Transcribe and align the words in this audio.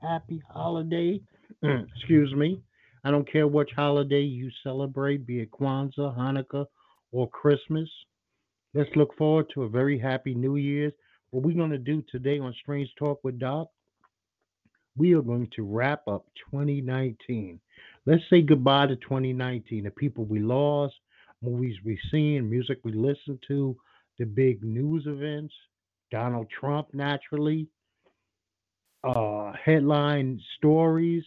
happy 0.00 0.42
holiday. 0.48 1.20
Mm, 1.62 1.86
excuse 1.96 2.32
me. 2.34 2.60
I 3.04 3.10
don't 3.10 3.30
care 3.30 3.46
which 3.46 3.70
holiday 3.76 4.22
you 4.22 4.50
celebrate, 4.62 5.26
be 5.26 5.40
it 5.40 5.50
Kwanzaa, 5.50 6.16
Hanukkah, 6.16 6.66
or 7.12 7.28
Christmas. 7.28 7.88
Let's 8.72 8.90
look 8.96 9.16
forward 9.16 9.46
to 9.54 9.64
a 9.64 9.68
very 9.68 9.98
happy 9.98 10.34
New 10.34 10.56
Year's. 10.56 10.92
What 11.30 11.44
we're 11.44 11.56
going 11.56 11.70
to 11.70 11.78
do 11.78 12.02
today 12.10 12.38
on 12.38 12.54
Strange 12.62 12.88
Talk 12.98 13.22
with 13.22 13.38
Doc, 13.38 13.68
we 14.96 15.14
are 15.14 15.22
going 15.22 15.48
to 15.56 15.64
wrap 15.64 16.06
up 16.08 16.26
2019. 16.50 17.60
Let's 18.06 18.22
say 18.30 18.42
goodbye 18.42 18.86
to 18.86 18.96
2019, 18.96 19.84
the 19.84 19.90
people 19.90 20.24
we 20.24 20.38
lost, 20.38 20.94
movies 21.42 21.76
we 21.84 21.98
seen, 22.10 22.48
music 22.48 22.78
we 22.84 22.92
listened 22.92 23.42
to, 23.48 23.76
the 24.18 24.24
big 24.24 24.62
news 24.62 25.04
events, 25.06 25.54
Donald 26.10 26.46
Trump 26.48 26.88
naturally, 26.92 27.66
uh, 29.04 29.52
headline 29.64 30.40
stories. 30.56 31.24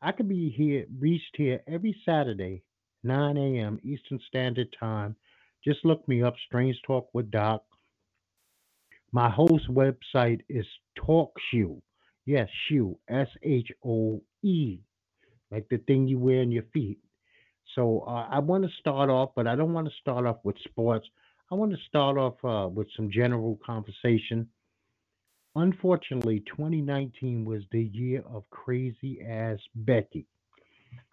I 0.00 0.12
could 0.12 0.28
be 0.28 0.50
here, 0.50 0.86
reached 0.98 1.36
here 1.36 1.60
every 1.66 1.96
Saturday, 2.04 2.62
9 3.02 3.36
a.m. 3.36 3.78
Eastern 3.82 4.20
Standard 4.28 4.74
Time. 4.78 5.16
Just 5.64 5.84
look 5.84 6.06
me 6.08 6.22
up, 6.22 6.34
Strange 6.46 6.80
Talk 6.86 7.08
with 7.12 7.30
Doc. 7.30 7.64
My 9.12 9.28
host 9.28 9.68
website 9.70 10.40
is 10.48 10.66
TalkShoe. 10.98 11.80
Yes, 12.26 12.48
shoe, 12.68 12.98
S 13.08 13.28
H 13.42 13.70
O 13.84 14.22
E, 14.42 14.78
like 15.50 15.66
the 15.70 15.78
thing 15.78 16.06
you 16.06 16.18
wear 16.18 16.42
on 16.42 16.52
your 16.52 16.64
feet. 16.74 16.98
So 17.74 18.04
uh, 18.06 18.28
I 18.30 18.38
want 18.38 18.64
to 18.64 18.70
start 18.80 19.08
off, 19.10 19.30
but 19.34 19.46
I 19.46 19.56
don't 19.56 19.72
want 19.72 19.88
to 19.88 19.94
start 20.00 20.26
off 20.26 20.38
with 20.44 20.56
sports. 20.64 21.06
I 21.50 21.54
want 21.54 21.72
to 21.72 21.78
start 21.88 22.18
off 22.18 22.34
uh, 22.44 22.68
with 22.68 22.88
some 22.96 23.10
general 23.10 23.58
conversation. 23.64 24.48
Unfortunately, 25.56 26.40
2019 26.40 27.44
was 27.44 27.62
the 27.72 27.82
year 27.82 28.22
of 28.30 28.48
crazy 28.50 29.20
ass 29.26 29.58
Becky. 29.74 30.26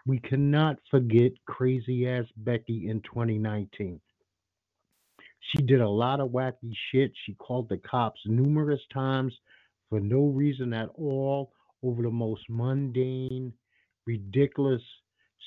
We 0.05 0.19
cannot 0.19 0.77
forget 0.91 1.31
crazy 1.45 2.07
ass 2.07 2.25
Becky 2.37 2.89
in 2.89 3.01
2019. 3.01 3.99
She 5.39 5.63
did 5.63 5.81
a 5.81 5.89
lot 5.89 6.19
of 6.19 6.29
wacky 6.29 6.73
shit. 6.91 7.11
She 7.25 7.33
called 7.35 7.69
the 7.69 7.77
cops 7.77 8.19
numerous 8.25 8.81
times 8.93 9.33
for 9.89 9.99
no 9.99 10.25
reason 10.27 10.73
at 10.73 10.89
all 10.95 11.51
over 11.83 12.01
the 12.01 12.11
most 12.11 12.43
mundane, 12.49 13.53
ridiculous 14.05 14.81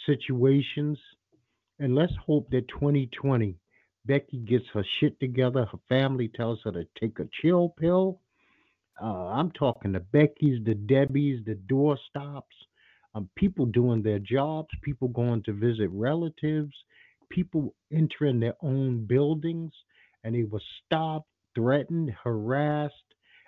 situations. 0.07 0.99
And 1.79 1.95
let's 1.95 2.15
hope 2.27 2.51
that 2.51 2.69
2020, 2.69 3.57
Becky 4.07 4.39
gets 4.39 4.65
her 4.73 4.85
shit 4.99 5.19
together. 5.21 5.67
Her 5.67 5.79
family 5.89 6.29
tells 6.29 6.61
her 6.65 6.73
to 6.73 6.87
take 7.01 7.19
a 7.19 7.29
chill 7.41 7.75
pill. 7.79 8.21
Uh, 9.01 9.29
I'm 9.29 9.51
talking 9.53 9.93
the 9.93 10.01
Beckys, 10.01 10.65
the 10.65 10.75
Debbies, 10.75 11.45
the 11.45 11.59
doorstops, 11.71 12.43
um, 13.15 13.29
people 13.37 13.67
doing 13.67 14.03
their 14.03 14.19
jobs, 14.19 14.69
people 14.83 15.09
going 15.09 15.43
to 15.45 15.53
visit 15.53 15.89
relatives, 15.93 16.73
people 17.31 17.75
entering 17.93 18.41
their 18.41 18.55
own 18.63 19.07
buildings, 19.07 19.73
and 20.25 20.35
they 20.35 20.45
were 20.45 20.63
stopped, 20.85 21.29
threatened, 21.55 22.13
harassed, 22.23 22.95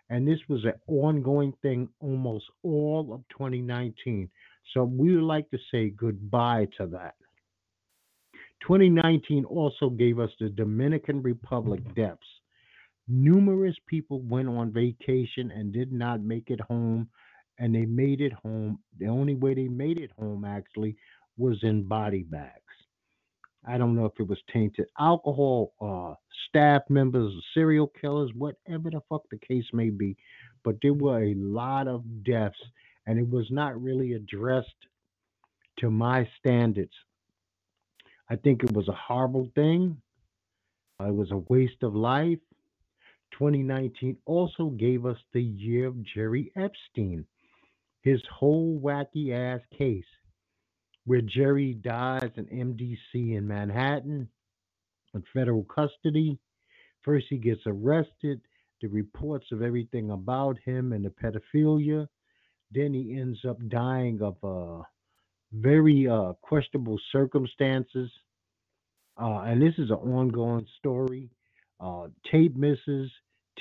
and 0.09 0.27
this 0.27 0.41
was 0.49 0.65
an 0.65 0.75
ongoing 0.89 1.53
thing 1.63 1.89
almost 2.01 2.45
all 2.63 3.13
of 3.13 3.23
2019. 3.31 4.29
So 4.75 4.85
we 4.85 5.15
would 5.15 5.25
like 5.25 5.49
to 5.51 5.59
say 5.71 5.91
goodbye 5.91 6.69
to 6.79 6.87
that. 6.89 7.15
2019 8.63 9.45
also 9.45 9.89
gave 9.89 10.19
us 10.19 10.31
the 10.39 10.49
Dominican 10.49 11.23
Republic 11.23 11.81
deaths. 11.95 12.19
Numerous 13.13 13.77
people 13.89 14.21
went 14.21 14.49
on 14.49 14.73
vacation 14.73 15.51
and 15.51 15.73
did 15.73 15.93
not 15.93 16.23
make 16.23 16.49
it 16.49 16.61
home, 16.61 17.09
and 17.59 17.75
they 17.75 17.85
made 17.85 18.21
it 18.21 18.33
home. 18.33 18.79
The 18.99 19.09
only 19.09 19.35
way 19.35 19.55
they 19.55 19.67
made 19.67 19.99
it 19.99 20.13
home 20.17 20.45
actually 20.45 20.97
was 21.37 21.59
in 21.65 21.89
body 21.89 22.23
bags. 22.23 22.55
I 23.67 23.79
don't 23.79 23.97
know 23.97 24.07
if 24.07 24.13
it 24.21 24.29
was 24.29 24.39
tainted 24.53 24.87
alcohol, 24.99 25.75
uh, 25.81 26.15
staff 26.49 26.83
members, 26.89 27.33
serial 27.53 27.89
killers, 28.01 28.31
whatever 28.35 28.91
the 28.91 29.01
fuck 29.09 29.23
the 29.31 29.39
case 29.39 29.67
may 29.73 29.91
be. 29.91 30.17
But 30.65 30.77
there 30.81 30.95
were 30.95 31.23
a 31.23 31.35
lot 31.35 31.89
of 31.89 32.05
deaths, 32.25 32.63
and 33.07 33.19
it 33.19 33.29
was 33.29 33.51
not 33.51 33.83
really 33.83 34.13
addressed 34.13 34.69
to 35.81 35.91
my 35.91 36.29
standards. 36.39 36.95
I 38.29 38.37
think 38.37 38.63
it 38.63 38.73
was 38.73 38.89
a 38.89 38.93
horrible 38.93 39.51
thing. 39.57 40.01
It 41.01 41.15
was 41.15 41.33
a 41.33 41.39
waste 41.49 41.83
of 41.83 41.95
life. 41.97 42.39
2019 43.33 44.17
also 44.27 44.71
gave 44.71 45.07
us 45.07 45.17
the 45.33 45.43
year 45.43 45.87
of 45.89 46.03
Jerry 46.03 46.53
Epstein, 46.57 47.25
his 48.03 48.23
whole 48.33 48.81
wacky 48.83 49.33
ass 49.33 49.61
case, 49.77 50.05
where 51.05 51.23
Jerry 51.23 51.75
dies 51.75 52.31
in 52.37 52.47
MDC 52.47 53.37
in 53.37 53.47
Manhattan 53.47 54.29
in 55.15 55.25
federal 55.33 55.65
custody. 55.65 56.39
First, 57.03 57.27
he 57.31 57.39
gets 57.39 57.63
arrested, 57.67 58.41
the 58.81 58.89
reports 58.89 59.47
of 59.53 59.63
everything 59.63 60.11
about 60.11 60.59
him 60.65 60.93
and 60.93 61.05
the 61.05 61.11
pedophilia. 61.11 62.07
Then 62.71 62.95
he 62.95 63.19
ends 63.19 63.39
up 63.49 63.57
dying 63.69 64.21
of 64.23 64.37
uh, 64.45 64.83
very 65.53 66.09
uh, 66.09 66.35
questionable 66.41 66.99
circumstances. 67.11 68.11
Uh, 69.21 69.41
and 69.41 69.61
this 69.61 69.75
is 69.79 69.91
an 69.91 69.97
ongoing 69.97 70.67
story. 70.79 71.31
Uh, 71.81 72.09
tape 72.31 72.57
misses, 72.57 73.11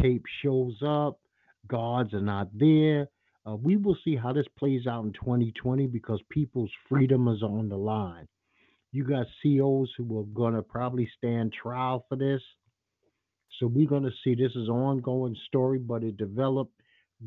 tape 0.01 0.25
shows 0.43 0.77
up, 0.85 1.19
guards 1.67 2.13
are 2.13 2.21
not 2.21 2.49
there. 2.53 3.07
Uh, 3.47 3.55
we 3.55 3.77
will 3.77 3.97
see 4.03 4.15
how 4.15 4.33
this 4.33 4.47
plays 4.57 4.85
out 4.85 5.05
in 5.05 5.13
2020 5.13 5.87
because 5.87 6.21
people's 6.29 6.71
freedom 6.89 7.27
is 7.27 7.41
on 7.41 7.69
the 7.69 7.77
line. 7.77 8.27
You 8.91 9.03
got 9.03 9.27
COs 9.41 9.89
who 9.97 10.19
are 10.19 10.23
going 10.25 10.55
to 10.55 10.61
probably 10.61 11.09
stand 11.17 11.53
trial 11.53 12.05
for 12.09 12.15
this. 12.15 12.41
So 13.59 13.67
we're 13.67 13.87
going 13.87 14.03
to 14.03 14.11
see 14.23 14.35
this 14.35 14.51
is 14.51 14.67
an 14.67 14.73
ongoing 14.73 15.35
story, 15.47 15.79
but 15.79 16.03
it 16.03 16.17
developed 16.17 16.73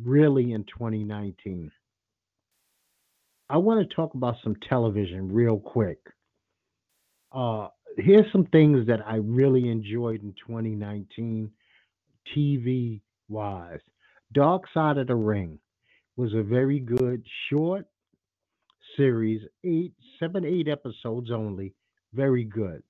really 0.03 0.53
in 0.53 0.65
2019. 0.65 1.71
I 3.49 3.59
want 3.59 3.87
to 3.87 3.95
talk 3.95 4.15
about 4.15 4.37
some 4.43 4.57
television 4.69 5.31
real 5.33 5.59
quick. 5.59 5.99
Uh, 7.33 7.69
here's 7.97 8.31
some 8.33 8.47
things 8.47 8.87
that 8.87 9.01
I 9.07 9.17
really 9.17 9.69
enjoyed 9.69 10.23
in 10.23 10.35
2019, 10.47 11.51
TV 12.37 13.01
wise. 13.29 13.81
Dark 14.33 14.65
Side 14.73 14.99
of 14.99 15.09
the 15.09 15.15
Ring 15.15 15.59
was 16.17 16.33
a 16.35 16.43
very 16.43 16.81
good 16.81 17.25
short 17.51 17.87
series, 18.97 19.43
eight, 19.65 19.95
seven, 20.21 20.45
eight 20.45 20.69
episodes 20.69 21.31
only. 21.31 21.75
Very 22.15 22.45
good. 22.45 22.83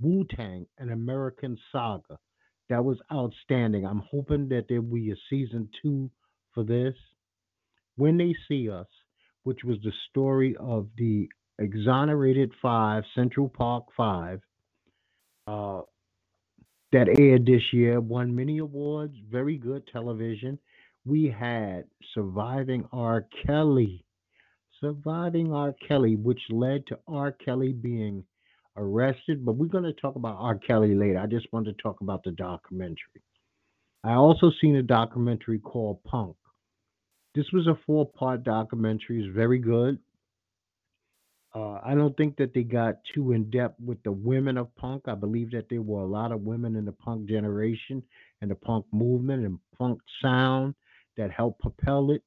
Wu 0.00 0.24
Tang, 0.36 0.66
an 0.78 0.90
American 0.92 1.58
saga. 1.72 2.18
That 2.68 2.84
was 2.84 2.98
outstanding. 3.12 3.84
I'm 3.86 4.02
hoping 4.10 4.48
that 4.50 4.66
there 4.68 4.80
will 4.80 4.96
be 4.96 5.10
a 5.10 5.16
season 5.30 5.68
two 5.82 6.10
for 6.54 6.64
this. 6.64 6.94
When 7.96 8.16
They 8.16 8.34
See 8.48 8.70
Us, 8.70 8.86
which 9.44 9.64
was 9.64 9.78
the 9.82 9.92
story 10.10 10.56
of 10.60 10.88
the 10.96 11.28
Exonerated 11.58 12.52
Five, 12.62 13.04
Central 13.14 13.48
Park 13.48 13.86
Five, 13.96 14.40
uh, 15.46 15.82
that 16.92 17.08
aired 17.18 17.46
this 17.46 17.62
year, 17.72 18.00
won 18.00 18.34
many 18.34 18.58
awards, 18.58 19.14
very 19.30 19.56
good 19.56 19.86
television. 19.92 20.58
We 21.04 21.28
had 21.28 21.84
Surviving 22.14 22.86
R. 22.92 23.26
Kelly, 23.46 24.04
Surviving 24.80 25.52
R. 25.52 25.74
Kelly, 25.86 26.16
which 26.16 26.40
led 26.50 26.86
to 26.86 26.98
R. 27.08 27.32
Kelly 27.32 27.72
being 27.72 28.24
arrested. 28.76 29.44
But 29.44 29.56
we're 29.56 29.66
going 29.66 29.84
to 29.84 29.92
talk 29.92 30.16
about 30.16 30.36
R. 30.38 30.56
Kelly 30.56 30.94
later. 30.94 31.18
I 31.18 31.26
just 31.26 31.52
wanted 31.52 31.76
to 31.76 31.82
talk 31.82 32.00
about 32.00 32.22
the 32.24 32.30
documentary. 32.30 33.22
I 34.04 34.14
also 34.14 34.52
seen 34.60 34.76
a 34.76 34.82
documentary 34.82 35.58
called 35.58 36.02
Punk. 36.04 36.36
This 37.34 37.46
was 37.52 37.66
a 37.66 37.78
four 37.86 38.06
part 38.06 38.44
documentary. 38.44 39.24
It's 39.24 39.34
very 39.34 39.58
good. 39.58 39.98
Uh, 41.54 41.78
I 41.82 41.94
don't 41.94 42.16
think 42.16 42.36
that 42.36 42.52
they 42.52 42.62
got 42.62 42.96
too 43.14 43.32
in 43.32 43.50
depth 43.50 43.80
with 43.80 44.02
the 44.02 44.12
women 44.12 44.58
of 44.58 44.74
punk. 44.76 45.04
I 45.06 45.14
believe 45.14 45.50
that 45.52 45.68
there 45.70 45.82
were 45.82 46.02
a 46.02 46.06
lot 46.06 46.30
of 46.30 46.42
women 46.42 46.76
in 46.76 46.84
the 46.84 46.92
punk 46.92 47.28
generation 47.28 48.02
and 48.42 48.50
the 48.50 48.54
punk 48.54 48.84
movement 48.92 49.46
and 49.46 49.58
punk 49.78 50.00
sound 50.22 50.74
that 51.16 51.30
helped 51.30 51.60
propel 51.60 52.10
it 52.10 52.22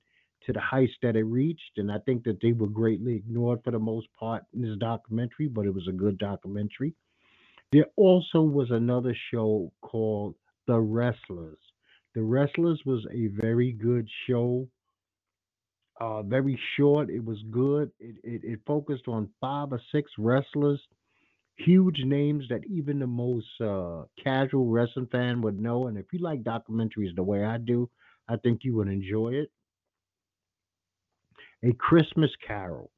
to 0.46 0.54
the 0.54 0.60
heights 0.60 0.94
that 1.04 1.16
it 1.16 1.24
reached. 1.24 1.78
And 1.78 1.92
I 1.92 2.00
think 2.00 2.24
that 2.24 2.40
they 2.42 2.52
were 2.52 2.68
greatly 2.68 3.16
ignored 3.16 3.60
for 3.64 3.72
the 3.72 3.80
most 3.80 4.08
part 4.20 4.44
in 4.54 4.62
this 4.64 4.78
documentary, 4.80 5.48
but 5.48 5.66
it 5.66 5.74
was 5.74 5.88
a 5.88 5.94
good 5.94 6.18
documentary. 6.18 6.94
There 7.72 7.86
also 7.96 8.42
was 8.42 8.72
another 8.72 9.16
show 9.32 9.72
called 9.82 10.36
The 10.68 10.80
Wrestlers. 10.80 11.60
The 12.16 12.24
Wrestlers 12.24 12.82
was 12.86 13.06
a 13.14 13.28
very 13.28 13.72
good 13.72 14.10
show 14.28 14.68
uh, 16.02 16.24
very 16.24 16.60
short. 16.78 17.10
It 17.12 17.26
was 17.26 17.40
good. 17.52 17.92
It, 18.00 18.18
it 18.26 18.42
it 18.46 18.62
focused 18.68 19.08
on 19.10 19.30
five 19.42 19.74
or 19.74 19.82
six 19.92 20.12
wrestlers, 20.20 20.82
huge 21.58 22.02
names 22.06 22.46
that 22.50 22.66
even 22.68 23.00
the 23.00 23.08
most 23.08 23.48
uh, 23.62 24.04
casual 24.24 24.68
wrestling 24.68 25.08
fan 25.12 25.42
would 25.42 25.60
know. 25.60 25.88
And 25.88 25.98
if 25.98 26.08
you 26.14 26.20
like 26.20 26.44
documentaries 26.44 27.16
the 27.16 27.24
way 27.24 27.46
I 27.46 27.58
do, 27.58 27.90
I 28.30 28.38
think 28.38 28.64
you 28.66 28.76
would 28.76 28.90
enjoy 28.90 29.34
it. 29.36 29.52
A 31.64 31.74
Christmas 31.74 32.36
Carol, 32.38 32.92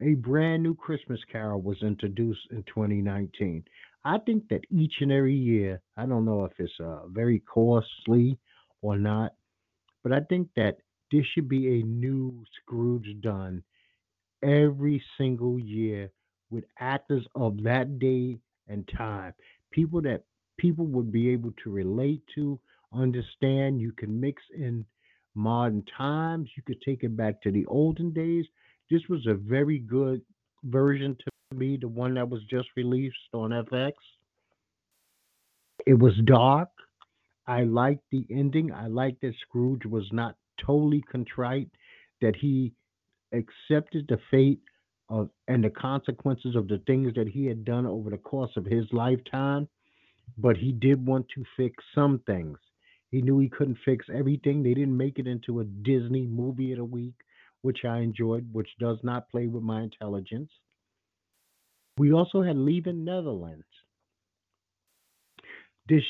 a 0.00 0.14
brand 0.14 0.62
new 0.62 0.74
Christmas 0.74 1.24
Carol 1.24 1.62
was 1.62 1.82
introduced 1.82 2.50
in 2.50 2.62
2019. 2.64 3.64
I 4.04 4.18
think 4.18 4.48
that 4.48 4.64
each 4.70 5.02
and 5.02 5.12
every 5.12 5.34
year, 5.36 5.82
I 5.96 6.06
don't 6.06 6.24
know 6.26 6.44
if 6.44 6.58
it's 6.60 6.80
uh, 6.80 7.06
very 7.08 7.40
costly 7.40 8.38
or 8.82 8.98
not, 8.98 9.34
but 10.02 10.12
I 10.12 10.20
think 10.20 10.50
that 10.56 10.78
there 11.12 11.24
should 11.34 11.48
be 11.48 11.80
a 11.80 11.84
new 11.84 12.42
Scrooge 12.62 13.14
done 13.20 13.62
every 14.42 15.02
single 15.18 15.58
year 15.58 16.10
with 16.50 16.64
actors 16.80 17.24
of 17.34 17.62
that 17.62 17.98
day 17.98 18.38
and 18.68 18.88
time. 18.96 19.34
People 19.70 20.00
that 20.02 20.24
people 20.58 20.86
would 20.86 21.12
be 21.12 21.30
able 21.30 21.52
to 21.62 21.70
relate 21.70 22.22
to, 22.34 22.58
understand. 22.92 23.80
You 23.80 23.92
can 23.92 24.20
mix 24.20 24.42
in 24.54 24.84
modern 25.34 25.84
times. 25.96 26.50
You 26.56 26.62
could 26.62 26.80
take 26.82 27.04
it 27.04 27.16
back 27.16 27.40
to 27.42 27.50
the 27.50 27.66
olden 27.66 28.12
days. 28.12 28.46
This 28.90 29.02
was 29.08 29.26
a 29.26 29.34
very 29.34 29.78
good 29.78 30.20
version 30.64 31.16
to 31.16 31.56
me, 31.56 31.78
the 31.80 31.88
one 31.88 32.14
that 32.14 32.28
was 32.28 32.42
just 32.50 32.68
released 32.76 33.16
on 33.32 33.50
FX. 33.50 33.92
It 35.86 35.98
was 35.98 36.14
dark. 36.24 36.68
I 37.46 37.64
liked 37.64 38.04
the 38.12 38.24
ending. 38.30 38.72
I 38.72 38.86
liked 38.86 39.22
that 39.22 39.34
Scrooge 39.42 39.84
was 39.84 40.08
not 40.12 40.36
totally 40.64 41.02
contrite, 41.02 41.68
that 42.20 42.36
he 42.36 42.72
accepted 43.32 44.06
the 44.08 44.18
fate 44.30 44.60
of 45.08 45.28
and 45.48 45.64
the 45.64 45.70
consequences 45.70 46.56
of 46.56 46.68
the 46.68 46.78
things 46.86 47.12
that 47.14 47.28
he 47.28 47.46
had 47.46 47.64
done 47.64 47.86
over 47.86 48.10
the 48.10 48.16
course 48.18 48.52
of 48.56 48.64
his 48.64 48.84
lifetime, 48.92 49.68
but 50.38 50.56
he 50.56 50.72
did 50.72 51.04
want 51.04 51.26
to 51.34 51.44
fix 51.56 51.82
some 51.94 52.20
things. 52.26 52.58
He 53.10 53.20
knew 53.20 53.38
he 53.38 53.48
couldn't 53.48 53.78
fix 53.84 54.06
everything. 54.12 54.62
They 54.62 54.72
didn't 54.72 54.96
make 54.96 55.18
it 55.18 55.26
into 55.26 55.60
a 55.60 55.64
Disney 55.64 56.26
movie 56.26 56.72
of 56.72 56.78
the 56.78 56.84
week, 56.84 57.14
which 57.60 57.84
I 57.84 57.98
enjoyed, 57.98 58.48
which 58.52 58.70
does 58.80 58.98
not 59.02 59.28
play 59.28 59.46
with 59.46 59.62
my 59.62 59.82
intelligence. 59.82 60.50
We 61.98 62.12
also 62.12 62.42
had 62.42 62.56
Leaving 62.56 63.04
Neverland. 63.04 63.64
This 65.88 66.04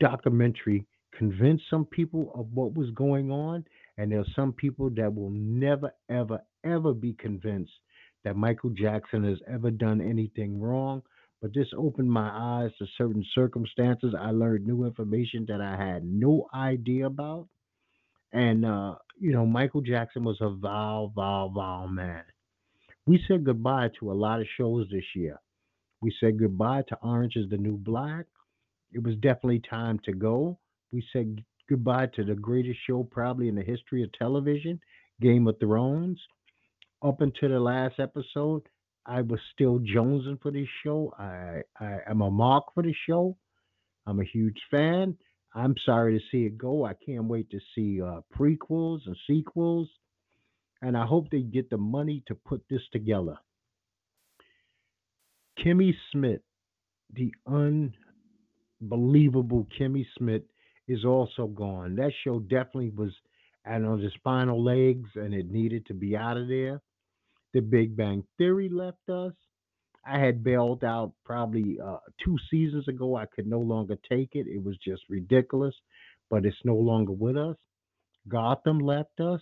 documentary 0.00 0.86
convinced 1.16 1.64
some 1.68 1.84
people 1.84 2.32
of 2.34 2.46
what 2.54 2.74
was 2.74 2.90
going 2.92 3.30
on, 3.30 3.64
and 3.98 4.12
there 4.12 4.20
are 4.20 4.34
some 4.36 4.52
people 4.52 4.90
that 4.90 5.12
will 5.12 5.30
never, 5.30 5.92
ever, 6.08 6.40
ever 6.64 6.94
be 6.94 7.14
convinced 7.14 7.72
that 8.24 8.36
Michael 8.36 8.70
Jackson 8.70 9.24
has 9.24 9.38
ever 9.52 9.72
done 9.72 10.00
anything 10.00 10.60
wrong. 10.60 11.02
But 11.42 11.52
this 11.52 11.68
opened 11.76 12.10
my 12.10 12.30
eyes 12.32 12.70
to 12.78 12.86
certain 12.96 13.24
circumstances. 13.34 14.14
I 14.18 14.30
learned 14.30 14.66
new 14.66 14.84
information 14.84 15.46
that 15.48 15.60
I 15.60 15.76
had 15.76 16.04
no 16.04 16.46
idea 16.54 17.06
about. 17.06 17.48
And, 18.32 18.64
uh, 18.64 18.96
you 19.18 19.32
know, 19.32 19.46
Michael 19.46 19.80
Jackson 19.80 20.24
was 20.24 20.38
a 20.40 20.50
vile, 20.50 21.12
vile, 21.14 21.48
vile 21.48 21.88
man. 21.88 22.22
We 23.06 23.22
said 23.26 23.44
goodbye 23.44 23.90
to 23.98 24.12
a 24.12 24.14
lot 24.14 24.40
of 24.40 24.46
shows 24.56 24.86
this 24.90 25.04
year. 25.14 25.40
We 26.00 26.14
said 26.20 26.38
goodbye 26.38 26.84
to 26.88 26.98
Orange 27.02 27.36
is 27.36 27.50
the 27.50 27.56
New 27.56 27.76
Black. 27.76 28.26
It 28.92 29.02
was 29.02 29.14
definitely 29.16 29.62
time 29.68 29.98
to 30.04 30.12
go. 30.12 30.58
We 30.92 31.04
said 31.12 31.44
goodbye 31.68 32.06
to 32.14 32.24
the 32.24 32.34
greatest 32.34 32.78
show 32.86 33.02
probably 33.04 33.48
in 33.48 33.54
the 33.54 33.62
history 33.62 34.02
of 34.02 34.12
television, 34.12 34.80
Game 35.20 35.46
of 35.46 35.58
Thrones. 35.60 36.18
Up 37.02 37.20
until 37.20 37.50
the 37.50 37.60
last 37.60 38.00
episode, 38.00 38.62
I 39.06 39.22
was 39.22 39.40
still 39.54 39.78
jonesing 39.78 40.40
for 40.42 40.50
this 40.50 40.68
show. 40.82 41.14
I, 41.18 41.62
I 41.78 41.98
am 42.08 42.20
a 42.22 42.30
mark 42.30 42.64
for 42.74 42.82
the 42.82 42.94
show. 43.06 43.36
I'm 44.06 44.20
a 44.20 44.24
huge 44.24 44.60
fan. 44.70 45.16
I'm 45.54 45.74
sorry 45.84 46.18
to 46.18 46.24
see 46.30 46.44
it 46.44 46.58
go. 46.58 46.84
I 46.84 46.94
can't 46.94 47.24
wait 47.24 47.50
to 47.50 47.58
see 47.74 48.02
uh, 48.02 48.20
prequels 48.36 49.00
and 49.06 49.16
sequels, 49.26 49.88
and 50.82 50.96
I 50.96 51.06
hope 51.06 51.30
they 51.30 51.40
get 51.42 51.70
the 51.70 51.78
money 51.78 52.22
to 52.26 52.34
put 52.34 52.62
this 52.68 52.82
together. 52.92 53.36
Kimmy 55.58 55.94
Smith, 56.12 56.42
the 57.12 57.32
unbelievable 58.80 59.66
Kimmy 59.78 60.06
Schmidt, 60.16 60.46
is 60.88 61.04
also 61.04 61.46
gone. 61.46 61.96
That 61.96 62.12
show 62.24 62.40
definitely 62.40 62.90
was 62.90 63.12
out 63.66 63.84
on 63.84 64.02
its 64.02 64.16
final 64.24 64.62
legs, 64.64 65.10
and 65.14 65.34
it 65.34 65.50
needed 65.50 65.86
to 65.86 65.94
be 65.94 66.16
out 66.16 66.36
of 66.36 66.48
there. 66.48 66.80
The 67.52 67.60
Big 67.60 67.96
Bang 67.96 68.24
Theory 68.38 68.68
left 68.68 69.08
us. 69.08 69.32
I 70.06 70.18
had 70.18 70.42
bailed 70.42 70.84
out 70.84 71.12
probably 71.24 71.78
uh, 71.84 71.98
two 72.24 72.36
seasons 72.50 72.88
ago. 72.88 73.16
I 73.16 73.26
could 73.26 73.46
no 73.46 73.60
longer 73.60 73.96
take 74.08 74.30
it. 74.32 74.46
It 74.46 74.62
was 74.62 74.76
just 74.78 75.02
ridiculous, 75.10 75.74
but 76.30 76.46
it's 76.46 76.56
no 76.64 76.76
longer 76.76 77.12
with 77.12 77.36
us. 77.36 77.56
Gotham 78.28 78.78
left 78.78 79.20
us. 79.20 79.40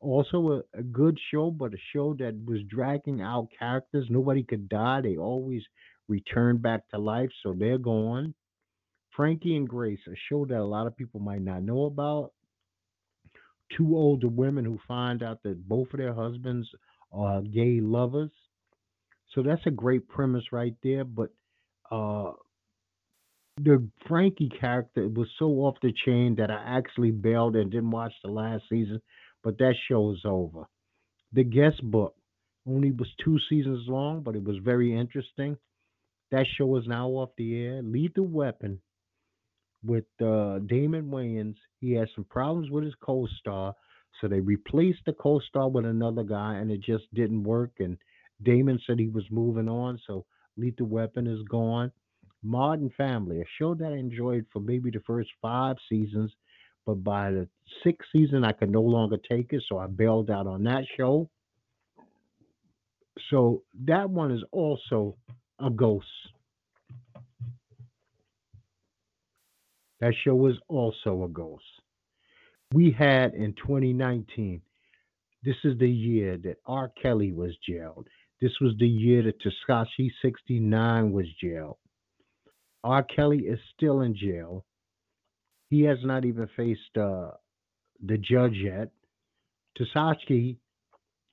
Also, 0.00 0.62
a, 0.74 0.78
a 0.78 0.82
good 0.82 1.18
show, 1.32 1.50
but 1.50 1.74
a 1.74 1.78
show 1.92 2.14
that 2.14 2.34
was 2.46 2.60
dragging 2.68 3.20
out 3.20 3.48
characters. 3.58 4.06
Nobody 4.10 4.42
could 4.42 4.68
die. 4.68 5.00
They 5.00 5.16
always 5.16 5.62
return 6.08 6.58
back 6.58 6.88
to 6.90 6.98
life, 6.98 7.30
so 7.42 7.54
they're 7.58 7.78
gone. 7.78 8.34
Frankie 9.18 9.56
and 9.56 9.68
Grace, 9.68 9.98
a 10.06 10.14
show 10.28 10.46
that 10.46 10.60
a 10.60 10.64
lot 10.64 10.86
of 10.86 10.96
people 10.96 11.18
might 11.18 11.42
not 11.42 11.64
know 11.64 11.86
about. 11.86 12.30
Two 13.76 13.96
older 13.96 14.28
women 14.28 14.64
who 14.64 14.78
find 14.86 15.24
out 15.24 15.42
that 15.42 15.68
both 15.68 15.88
of 15.92 15.98
their 15.98 16.14
husbands 16.14 16.68
are 17.12 17.42
gay 17.42 17.80
lovers. 17.82 18.30
So 19.34 19.42
that's 19.42 19.66
a 19.66 19.72
great 19.72 20.08
premise 20.08 20.44
right 20.52 20.74
there. 20.84 21.04
But 21.04 21.30
uh, 21.90 22.30
the 23.56 23.88
Frankie 24.06 24.52
character 24.60 25.08
was 25.08 25.26
so 25.36 25.46
off 25.46 25.74
the 25.82 25.92
chain 26.06 26.36
that 26.36 26.52
I 26.52 26.78
actually 26.78 27.10
bailed 27.10 27.56
and 27.56 27.72
didn't 27.72 27.90
watch 27.90 28.12
the 28.22 28.30
last 28.30 28.62
season. 28.70 29.02
But 29.42 29.58
that 29.58 29.74
show 29.88 30.12
is 30.12 30.22
over. 30.24 30.68
The 31.32 31.42
guest 31.42 31.82
book 31.82 32.14
only 32.68 32.92
was 32.92 33.08
two 33.24 33.38
seasons 33.50 33.88
long, 33.88 34.22
but 34.22 34.36
it 34.36 34.44
was 34.44 34.58
very 34.62 34.96
interesting. 34.96 35.56
That 36.30 36.46
show 36.56 36.76
is 36.76 36.86
now 36.86 37.08
off 37.08 37.30
the 37.36 37.60
air. 37.60 37.82
Lethal 37.82 38.28
Weapon 38.28 38.80
with 39.84 40.04
uh, 40.20 40.58
Damon 40.66 41.10
Wayans. 41.10 41.56
He 41.80 41.92
had 41.92 42.08
some 42.14 42.24
problems 42.24 42.70
with 42.70 42.84
his 42.84 42.94
co-star, 43.00 43.74
so 44.20 44.28
they 44.28 44.40
replaced 44.40 45.00
the 45.06 45.12
co-star 45.12 45.68
with 45.68 45.86
another 45.86 46.24
guy, 46.24 46.56
and 46.56 46.70
it 46.70 46.80
just 46.80 47.04
didn't 47.14 47.44
work. 47.44 47.72
And 47.78 47.96
Damon 48.42 48.80
said 48.86 48.98
he 48.98 49.08
was 49.08 49.24
moving 49.30 49.68
on, 49.68 50.00
so 50.06 50.24
Lethal 50.56 50.86
Weapon 50.86 51.26
is 51.26 51.42
gone. 51.48 51.92
Modern 52.42 52.90
Family, 52.96 53.40
a 53.40 53.44
show 53.58 53.74
that 53.74 53.92
I 53.92 53.96
enjoyed 53.96 54.46
for 54.52 54.60
maybe 54.60 54.90
the 54.90 55.00
first 55.06 55.30
five 55.42 55.76
seasons, 55.88 56.32
but 56.86 57.02
by 57.02 57.30
the 57.30 57.48
sixth 57.82 58.08
season 58.12 58.44
I 58.44 58.52
could 58.52 58.70
no 58.70 58.82
longer 58.82 59.16
take 59.16 59.52
it, 59.52 59.62
so 59.68 59.78
I 59.78 59.86
bailed 59.86 60.30
out 60.30 60.46
on 60.46 60.62
that 60.64 60.84
show. 60.96 61.28
So 63.30 63.62
that 63.86 64.08
one 64.08 64.30
is 64.30 64.42
also 64.52 65.16
a 65.58 65.70
ghost. 65.70 66.06
That 70.00 70.14
show 70.24 70.34
was 70.34 70.54
also 70.68 71.24
a 71.24 71.28
ghost. 71.28 71.64
We 72.72 72.90
had 72.96 73.34
in 73.34 73.54
2019, 73.54 74.60
this 75.42 75.56
is 75.64 75.78
the 75.78 75.90
year 75.90 76.36
that 76.38 76.56
R. 76.66 76.92
Kelly 77.00 77.32
was 77.32 77.52
jailed. 77.66 78.06
This 78.40 78.52
was 78.60 78.74
the 78.78 78.88
year 78.88 79.22
that 79.22 79.40
Tekashi 79.40 80.10
69 80.22 81.12
was 81.12 81.26
jailed. 81.40 81.78
R. 82.84 83.02
Kelly 83.02 83.38
is 83.38 83.58
still 83.74 84.02
in 84.02 84.14
jail. 84.14 84.64
He 85.70 85.82
has 85.82 85.98
not 86.02 86.24
even 86.24 86.48
faced 86.56 86.96
uh, 86.96 87.32
the 88.04 88.18
judge 88.18 88.54
yet. 88.54 88.90
Tekashi, 89.78 90.56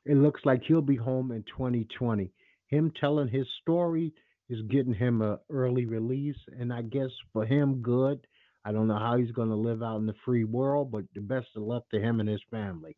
it 0.05 0.17
looks 0.17 0.41
like 0.45 0.63
he'll 0.63 0.81
be 0.81 0.95
home 0.95 1.31
in 1.31 1.43
2020. 1.43 2.31
Him 2.67 2.91
telling 2.99 3.27
his 3.27 3.47
story 3.61 4.13
is 4.49 4.61
getting 4.69 4.93
him 4.93 5.21
an 5.21 5.37
early 5.49 5.85
release, 5.85 6.37
and 6.59 6.71
I 6.71 6.81
guess 6.81 7.09
for 7.33 7.45
him, 7.45 7.81
good. 7.81 8.25
I 8.65 8.71
don't 8.71 8.87
know 8.87 8.97
how 8.97 9.17
he's 9.17 9.31
going 9.31 9.49
to 9.49 9.55
live 9.55 9.83
out 9.83 9.97
in 9.97 10.07
the 10.07 10.15
free 10.25 10.43
world, 10.43 10.91
but 10.91 11.03
the 11.13 11.21
best 11.21 11.47
of 11.55 11.61
luck 11.61 11.83
to 11.93 11.99
him 11.99 12.19
and 12.19 12.27
his 12.27 12.41
family. 12.49 12.97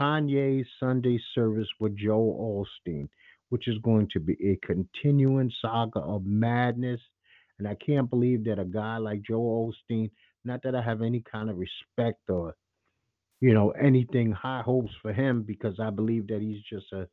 Kanye's 0.00 0.66
Sunday 0.78 1.18
service 1.34 1.68
with 1.80 1.96
Joel 1.96 2.66
Osteen, 2.86 3.08
which 3.48 3.68
is 3.68 3.78
going 3.78 4.08
to 4.12 4.20
be 4.20 4.36
a 4.44 4.66
continuing 4.66 5.50
saga 5.62 6.00
of 6.00 6.26
madness. 6.26 7.00
And 7.58 7.66
I 7.66 7.74
can't 7.74 8.10
believe 8.10 8.44
that 8.44 8.58
a 8.58 8.66
guy 8.66 8.98
like 8.98 9.22
Joel 9.22 9.72
Osteen, 9.72 10.10
not 10.44 10.62
that 10.64 10.74
I 10.74 10.82
have 10.82 11.00
any 11.00 11.22
kind 11.32 11.48
of 11.48 11.56
respect 11.56 12.28
or, 12.28 12.54
you 13.40 13.54
know, 13.54 13.70
anything 13.70 14.30
high 14.30 14.60
hopes 14.60 14.92
for 15.00 15.14
him 15.14 15.42
because 15.42 15.80
I 15.80 15.88
believe 15.88 16.26
that 16.26 16.42
he's 16.42 16.62
just 16.70 16.92
a 16.92 17.08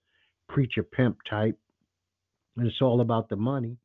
preacher 0.50 0.84
pimp 0.84 1.20
type. 1.30 1.58
And 2.58 2.68
it's 2.68 2.82
all 2.82 3.00
about 3.00 3.30
the 3.30 3.38
money. 3.38 3.78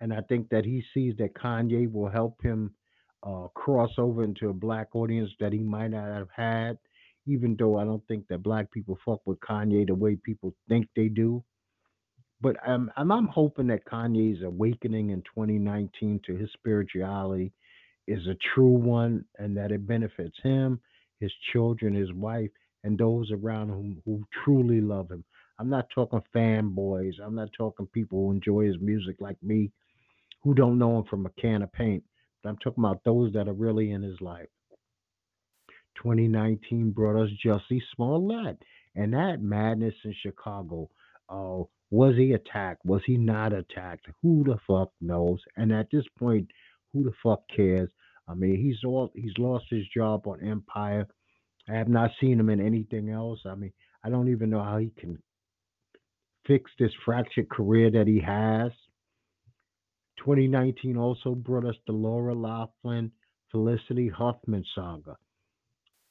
And 0.00 0.14
I 0.14 0.20
think 0.20 0.50
that 0.50 0.64
he 0.64 0.84
sees 0.94 1.16
that 1.18 1.34
Kanye 1.34 1.90
will 1.90 2.08
help 2.08 2.40
him 2.40 2.74
uh, 3.22 3.48
cross 3.54 3.90
over 3.98 4.24
into 4.24 4.48
a 4.48 4.54
black 4.54 4.88
audience 4.94 5.30
that 5.40 5.52
he 5.52 5.60
might 5.60 5.88
not 5.88 6.08
have 6.08 6.28
had, 6.34 6.78
even 7.26 7.56
though 7.58 7.78
I 7.78 7.84
don't 7.84 8.06
think 8.06 8.26
that 8.28 8.42
black 8.42 8.70
people 8.70 8.98
fuck 9.04 9.20
with 9.26 9.40
Kanye 9.40 9.86
the 9.86 9.94
way 9.94 10.16
people 10.16 10.54
think 10.68 10.88
they 10.94 11.08
do. 11.08 11.42
But 12.40 12.56
I'm, 12.66 12.90
I'm, 12.96 13.10
I'm 13.10 13.26
hoping 13.26 13.66
that 13.68 13.84
Kanye's 13.84 14.42
awakening 14.42 15.10
in 15.10 15.22
2019 15.22 16.20
to 16.26 16.36
his 16.36 16.50
spirituality 16.52 17.52
is 18.06 18.26
a 18.26 18.36
true 18.54 18.70
one 18.70 19.24
and 19.38 19.56
that 19.56 19.72
it 19.72 19.86
benefits 19.86 20.36
him, 20.42 20.80
his 21.20 21.32
children, 21.52 21.94
his 21.94 22.12
wife, 22.12 22.50
and 22.84 22.96
those 22.96 23.30
around 23.32 23.70
him 23.70 24.00
who 24.04 24.24
truly 24.44 24.80
love 24.80 25.10
him. 25.10 25.24
I'm 25.58 25.68
not 25.68 25.90
talking 25.92 26.22
fanboys. 26.34 27.14
I'm 27.22 27.34
not 27.34 27.50
talking 27.56 27.86
people 27.88 28.18
who 28.26 28.32
enjoy 28.32 28.66
his 28.66 28.80
music 28.80 29.16
like 29.20 29.42
me, 29.42 29.72
who 30.42 30.54
don't 30.54 30.78
know 30.78 30.98
him 30.98 31.04
from 31.10 31.26
a 31.26 31.30
can 31.40 31.62
of 31.62 31.72
paint. 31.72 32.04
I'm 32.44 32.56
talking 32.58 32.84
about 32.84 33.04
those 33.04 33.32
that 33.32 33.48
are 33.48 33.54
really 33.54 33.90
in 33.90 34.02
his 34.02 34.20
life. 34.20 34.48
2019 36.02 36.92
brought 36.92 37.20
us 37.20 37.30
Jussie 37.44 37.82
Smollett 37.94 38.58
and 38.94 39.12
that 39.12 39.42
madness 39.42 39.94
in 40.04 40.14
Chicago. 40.22 40.88
Uh, 41.28 41.64
was 41.90 42.14
he 42.16 42.32
attacked? 42.32 42.84
Was 42.84 43.02
he 43.06 43.16
not 43.16 43.52
attacked? 43.52 44.06
Who 44.22 44.44
the 44.44 44.58
fuck 44.66 44.92
knows? 45.00 45.40
And 45.56 45.72
at 45.72 45.88
this 45.90 46.04
point, 46.18 46.48
who 46.92 47.04
the 47.04 47.12
fuck 47.22 47.42
cares? 47.54 47.90
I 48.28 48.34
mean, 48.34 48.56
he's 48.56 48.84
all 48.84 49.10
he's 49.14 49.36
lost 49.38 49.64
his 49.70 49.84
job 49.94 50.26
on 50.26 50.46
Empire. 50.46 51.06
I 51.68 51.74
have 51.74 51.88
not 51.88 52.10
seen 52.20 52.38
him 52.38 52.50
in 52.50 52.60
anything 52.60 53.10
else. 53.10 53.40
I 53.46 53.54
mean, 53.54 53.72
I 54.04 54.10
don't 54.10 54.30
even 54.30 54.50
know 54.50 54.62
how 54.62 54.78
he 54.78 54.92
can 54.98 55.22
fix 56.46 56.70
this 56.78 56.92
fractured 57.04 57.48
career 57.48 57.90
that 57.90 58.06
he 58.06 58.20
has. 58.20 58.72
2019 60.18 60.96
also 60.96 61.34
brought 61.34 61.64
us 61.64 61.76
the 61.86 61.92
Laura 61.92 62.34
Loughlin 62.34 63.10
Felicity 63.50 64.08
Huffman 64.08 64.64
saga. 64.74 65.16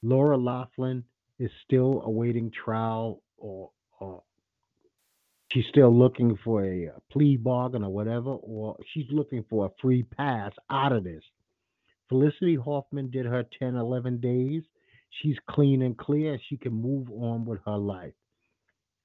Laura 0.01 0.37
Loughlin 0.37 1.03
is 1.39 1.51
still 1.65 2.01
awaiting 2.03 2.51
trial 2.51 3.21
or, 3.37 3.71
or 3.99 4.23
she's 5.51 5.65
still 5.69 5.95
looking 5.95 6.37
for 6.43 6.65
a, 6.65 6.91
plea 7.11 7.37
bargain 7.37 7.83
or 7.83 7.91
whatever, 7.91 8.31
or 8.31 8.77
she's 8.93 9.07
looking 9.11 9.43
for 9.49 9.65
a 9.67 9.81
free 9.81 10.03
pass 10.03 10.51
out 10.69 10.91
of 10.91 11.03
this. 11.03 11.23
Felicity 12.09 12.55
Huffman 12.55 13.09
did 13.09 13.25
her 13.25 13.43
10, 13.59 13.75
11 13.75 14.19
days. 14.19 14.63
She's 15.21 15.37
clean 15.49 15.81
and 15.81 15.97
clear. 15.97 16.39
She 16.49 16.57
can 16.57 16.73
move 16.73 17.09
on 17.11 17.45
with 17.45 17.59
her 17.65 17.77
life. 17.77 18.13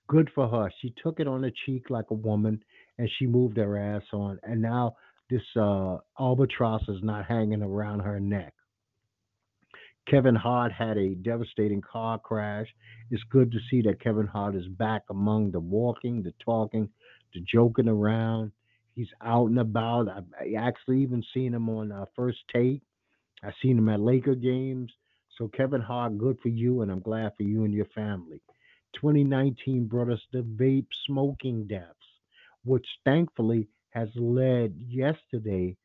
Good 0.08 0.30
for 0.34 0.48
her. 0.48 0.70
She 0.80 0.94
took 1.02 1.20
it 1.20 1.28
on 1.28 1.42
the 1.42 1.52
cheek 1.64 1.88
like 1.90 2.10
a 2.10 2.14
woman 2.14 2.62
and 2.98 3.08
she 3.18 3.26
moved 3.26 3.56
her 3.56 3.78
ass 3.78 4.02
on. 4.12 4.38
And 4.42 4.60
now 4.60 4.96
this 5.30 5.42
uh, 5.56 5.98
albatross 6.18 6.82
is 6.88 7.02
not 7.02 7.24
hanging 7.26 7.62
around 7.62 8.00
her 8.00 8.20
neck. 8.20 8.52
Kevin 10.08 10.34
Hart 10.34 10.72
had 10.72 10.98
a 10.98 11.14
devastating 11.14 11.80
car 11.80 12.18
crash. 12.18 12.66
It's 13.10 13.22
good 13.30 13.52
to 13.52 13.58
see 13.70 13.82
that 13.82 14.00
Kevin 14.00 14.26
Hart 14.26 14.56
is 14.56 14.66
back 14.66 15.02
among 15.10 15.52
the 15.52 15.60
walking, 15.60 16.22
the 16.22 16.34
talking, 16.44 16.88
the 17.32 17.40
joking 17.40 17.88
around. 17.88 18.52
He's 18.94 19.08
out 19.22 19.46
and 19.46 19.60
about. 19.60 20.08
I've 20.08 20.54
actually 20.58 21.02
even 21.02 21.22
seen 21.32 21.54
him 21.54 21.68
on 21.68 21.92
uh, 21.92 22.04
first 22.14 22.38
take. 22.52 22.82
I've 23.42 23.54
seen 23.62 23.78
him 23.78 23.88
at 23.88 24.00
Laker 24.00 24.34
games. 24.34 24.92
So 25.38 25.48
Kevin 25.48 25.80
Hart, 25.80 26.18
good 26.18 26.38
for 26.42 26.48
you, 26.48 26.82
and 26.82 26.90
I'm 26.90 27.00
glad 27.00 27.32
for 27.36 27.44
you 27.44 27.64
and 27.64 27.72
your 27.72 27.86
family. 27.94 28.40
2019 28.94 29.86
brought 29.86 30.10
us 30.10 30.20
the 30.32 30.42
vape 30.42 30.86
smoking 31.06 31.66
deaths, 31.66 31.94
which 32.64 32.86
thankfully 33.04 33.68
has 33.90 34.08
led 34.16 34.74
yesterday 34.76 35.76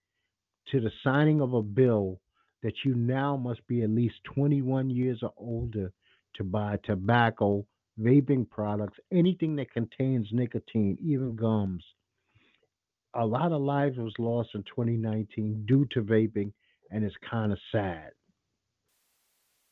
to 0.71 0.79
the 0.79 0.91
signing 1.03 1.41
of 1.41 1.53
a 1.53 1.61
bill 1.61 2.19
that 2.63 2.73
you 2.83 2.95
now 2.95 3.37
must 3.37 3.65
be 3.67 3.83
at 3.83 3.89
least 3.89 4.15
21 4.35 4.89
years 4.89 5.19
or 5.21 5.33
older 5.37 5.91
to 6.35 6.43
buy 6.43 6.77
tobacco, 6.83 7.65
vaping 7.99 8.49
products, 8.49 8.97
anything 9.11 9.55
that 9.55 9.71
contains 9.71 10.27
nicotine, 10.31 10.97
even 11.01 11.35
gums. 11.35 11.83
A 13.15 13.25
lot 13.25 13.51
of 13.51 13.61
lives 13.61 13.97
was 13.97 14.13
lost 14.19 14.49
in 14.53 14.63
2019 14.63 15.65
due 15.67 15.87
to 15.91 16.01
vaping, 16.01 16.51
and 16.91 17.03
it's 17.03 17.15
kind 17.29 17.51
of 17.51 17.59
sad. 17.71 18.11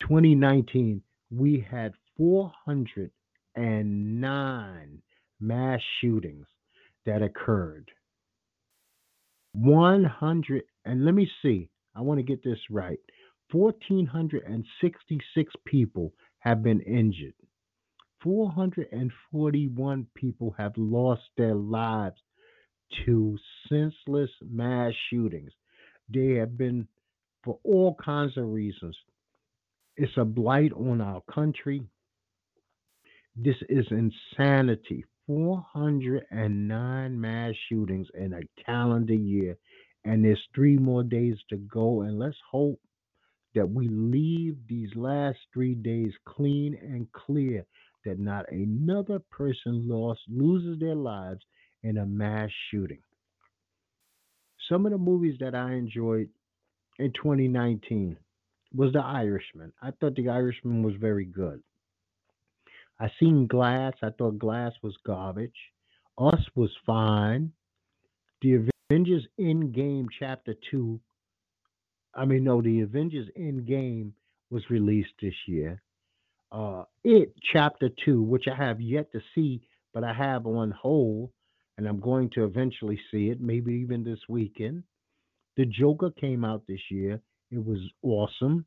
2019, 0.02 1.02
we 1.32 1.66
had 1.70 1.94
409 3.56 5.02
mass 5.40 5.80
shootings 6.02 6.48
that 7.06 7.22
occurred. 7.22 7.92
100, 9.54 10.64
and 10.84 11.06
let 11.06 11.14
me 11.14 11.30
see, 11.42 11.70
I 11.96 12.02
want 12.02 12.18
to 12.20 12.24
get 12.24 12.44
this 12.44 12.60
right. 12.70 13.00
1,466 13.52 15.54
people 15.66 16.12
have 16.40 16.64
been 16.64 16.82
injured. 16.82 17.34
441 18.22 20.08
people 20.16 20.54
have 20.58 20.74
lost 20.78 21.22
their 21.38 21.56
lives 21.56 22.20
to 23.06 23.38
senseless 23.70 24.32
mass 24.42 24.92
shootings. 25.10 25.52
They 26.14 26.34
have 26.34 26.58
been 26.58 26.88
for 27.44 27.60
all 27.64 27.96
kinds 28.04 28.38
of 28.38 28.48
reasons. 28.48 28.98
It's 29.96 30.18
a 30.18 30.26
blight 30.26 30.74
on 30.74 31.00
our 31.02 31.22
country. 31.34 31.84
This 33.36 33.56
is 33.70 33.86
insanity. 33.92 35.06
409 35.28 37.20
mass 37.20 37.54
shootings 37.68 38.08
in 38.14 38.34
a 38.34 38.64
calendar 38.64 39.16
year 39.16 39.58
and 40.06 40.24
there's 40.24 40.42
three 40.54 40.78
more 40.78 41.04
days 41.04 41.36
to 41.50 41.58
go. 41.58 42.02
And 42.02 42.20
let's 42.20 42.38
hope 42.50 42.80
that 43.56 43.70
we 43.70 43.88
leave 43.90 44.56
these 44.68 44.90
last 44.96 45.40
three 45.54 45.76
days 45.76 46.14
clean 46.26 46.78
and 46.82 47.12
clear, 47.12 47.66
that 48.06 48.20
not 48.20 48.46
another 48.52 49.20
person 49.32 49.88
lost 49.88 50.22
loses 50.30 50.80
their 50.80 50.96
lives 50.96 51.42
in 51.84 51.98
a 51.98 52.06
mass 52.06 52.50
shooting. 52.70 53.02
Some 54.70 54.86
of 54.86 54.92
the 54.92 54.98
movies 54.98 55.38
that 55.40 55.56
I 55.56 55.74
enjoyed 55.74 56.30
in 57.00 57.12
2019 57.14 58.18
was 58.76 58.94
The 58.94 59.00
Irishman. 59.00 59.74
I 59.82 59.92
thought 59.92 60.16
The 60.16 60.30
Irishman 60.30 60.84
was 60.84 60.96
very 61.00 61.26
good. 61.26 61.62
I 63.00 63.10
seen 63.20 63.48
Glass. 63.48 63.94
I 64.02 64.10
thought 64.12 64.40
Glass 64.40 64.74
was 64.82 64.96
garbage. 65.06 65.56
Us 66.18 66.42
was 66.56 66.72
fine. 66.86 67.52
The 68.42 68.70
Avengers 68.90 69.28
Endgame 69.40 70.08
Chapter 70.18 70.54
2, 70.72 71.00
I 72.14 72.26
mean, 72.26 72.44
no, 72.44 72.62
the 72.62 72.82
Avengers 72.82 73.28
Endgame 73.38 74.12
was 74.50 74.64
released 74.70 75.14
this 75.22 75.34
year. 75.48 75.82
Uh, 76.52 76.84
it 77.04 77.34
Chapter 77.52 77.90
2, 78.06 78.22
which 78.22 78.46
I 78.48 78.56
have 78.56 78.80
yet 78.80 79.12
to 79.12 79.20
see, 79.34 79.62
but 79.94 80.04
I 80.04 80.14
have 80.14 80.46
on 80.46 80.72
hold, 80.72 81.32
and 81.78 81.88
I'm 81.88 82.00
going 82.00 82.30
to 82.36 82.46
eventually 82.46 83.00
see 83.12 83.30
it, 83.30 83.42
maybe 83.42 83.74
even 83.74 84.04
this 84.04 84.20
weekend. 84.30 84.84
The 85.58 85.66
Joker 85.66 86.12
came 86.12 86.46
out 86.46 86.64
this 86.68 86.80
year. 86.90 87.20
It 87.52 87.66
was 87.66 87.80
awesome. 88.02 88.66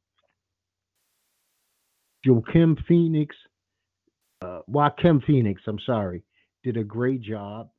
Joaquin 2.27 2.77
Phoenix, 2.87 3.35
uh, 4.43 4.61
Joaquin 4.67 5.21
Phoenix, 5.27 5.63
I'm 5.67 5.81
sorry, 5.85 6.23
did 6.65 6.77
a 6.77 6.85
great 6.85 7.23
job. 7.23 7.71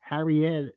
Harriet 0.00 0.74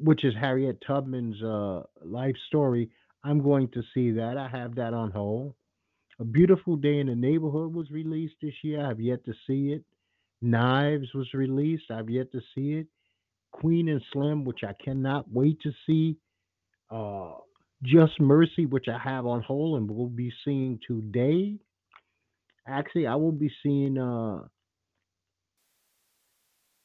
which 0.00 0.24
is 0.24 0.34
Harriet 0.34 0.82
Tubman's 0.86 1.42
uh, 1.42 1.82
life 2.04 2.36
story. 2.48 2.90
I'm 3.22 3.42
going 3.42 3.68
to 3.68 3.82
see 3.92 4.10
that. 4.12 4.36
I 4.36 4.48
have 4.48 4.74
that 4.76 4.94
on 4.94 5.10
hold. 5.10 5.54
A 6.18 6.24
Beautiful 6.24 6.76
Day 6.76 6.98
in 6.98 7.06
the 7.06 7.14
Neighborhood 7.14 7.72
was 7.72 7.90
released 7.90 8.34
this 8.42 8.54
year. 8.62 8.84
I've 8.84 9.00
yet 9.00 9.24
to 9.26 9.32
see 9.46 9.72
it. 9.72 9.84
Knives 10.42 11.12
was 11.14 11.32
released. 11.34 11.90
I've 11.90 12.08
yet 12.08 12.32
to 12.32 12.40
see 12.54 12.72
it. 12.72 12.86
Queen 13.52 13.88
and 13.88 14.02
Slim, 14.12 14.44
which 14.44 14.60
I 14.66 14.72
cannot 14.82 15.30
wait 15.30 15.60
to 15.62 15.72
see. 15.86 16.16
Uh, 16.90 17.32
Just 17.82 18.18
Mercy, 18.20 18.66
which 18.66 18.88
I 18.88 18.98
have 18.98 19.26
on 19.26 19.42
hold 19.42 19.78
and 19.78 19.90
will 19.90 20.08
be 20.08 20.32
seeing 20.44 20.78
today. 20.86 21.58
Actually, 22.66 23.06
I 23.06 23.16
will 23.16 23.32
be 23.32 23.50
seeing. 23.62 23.98
Uh, 23.98 24.40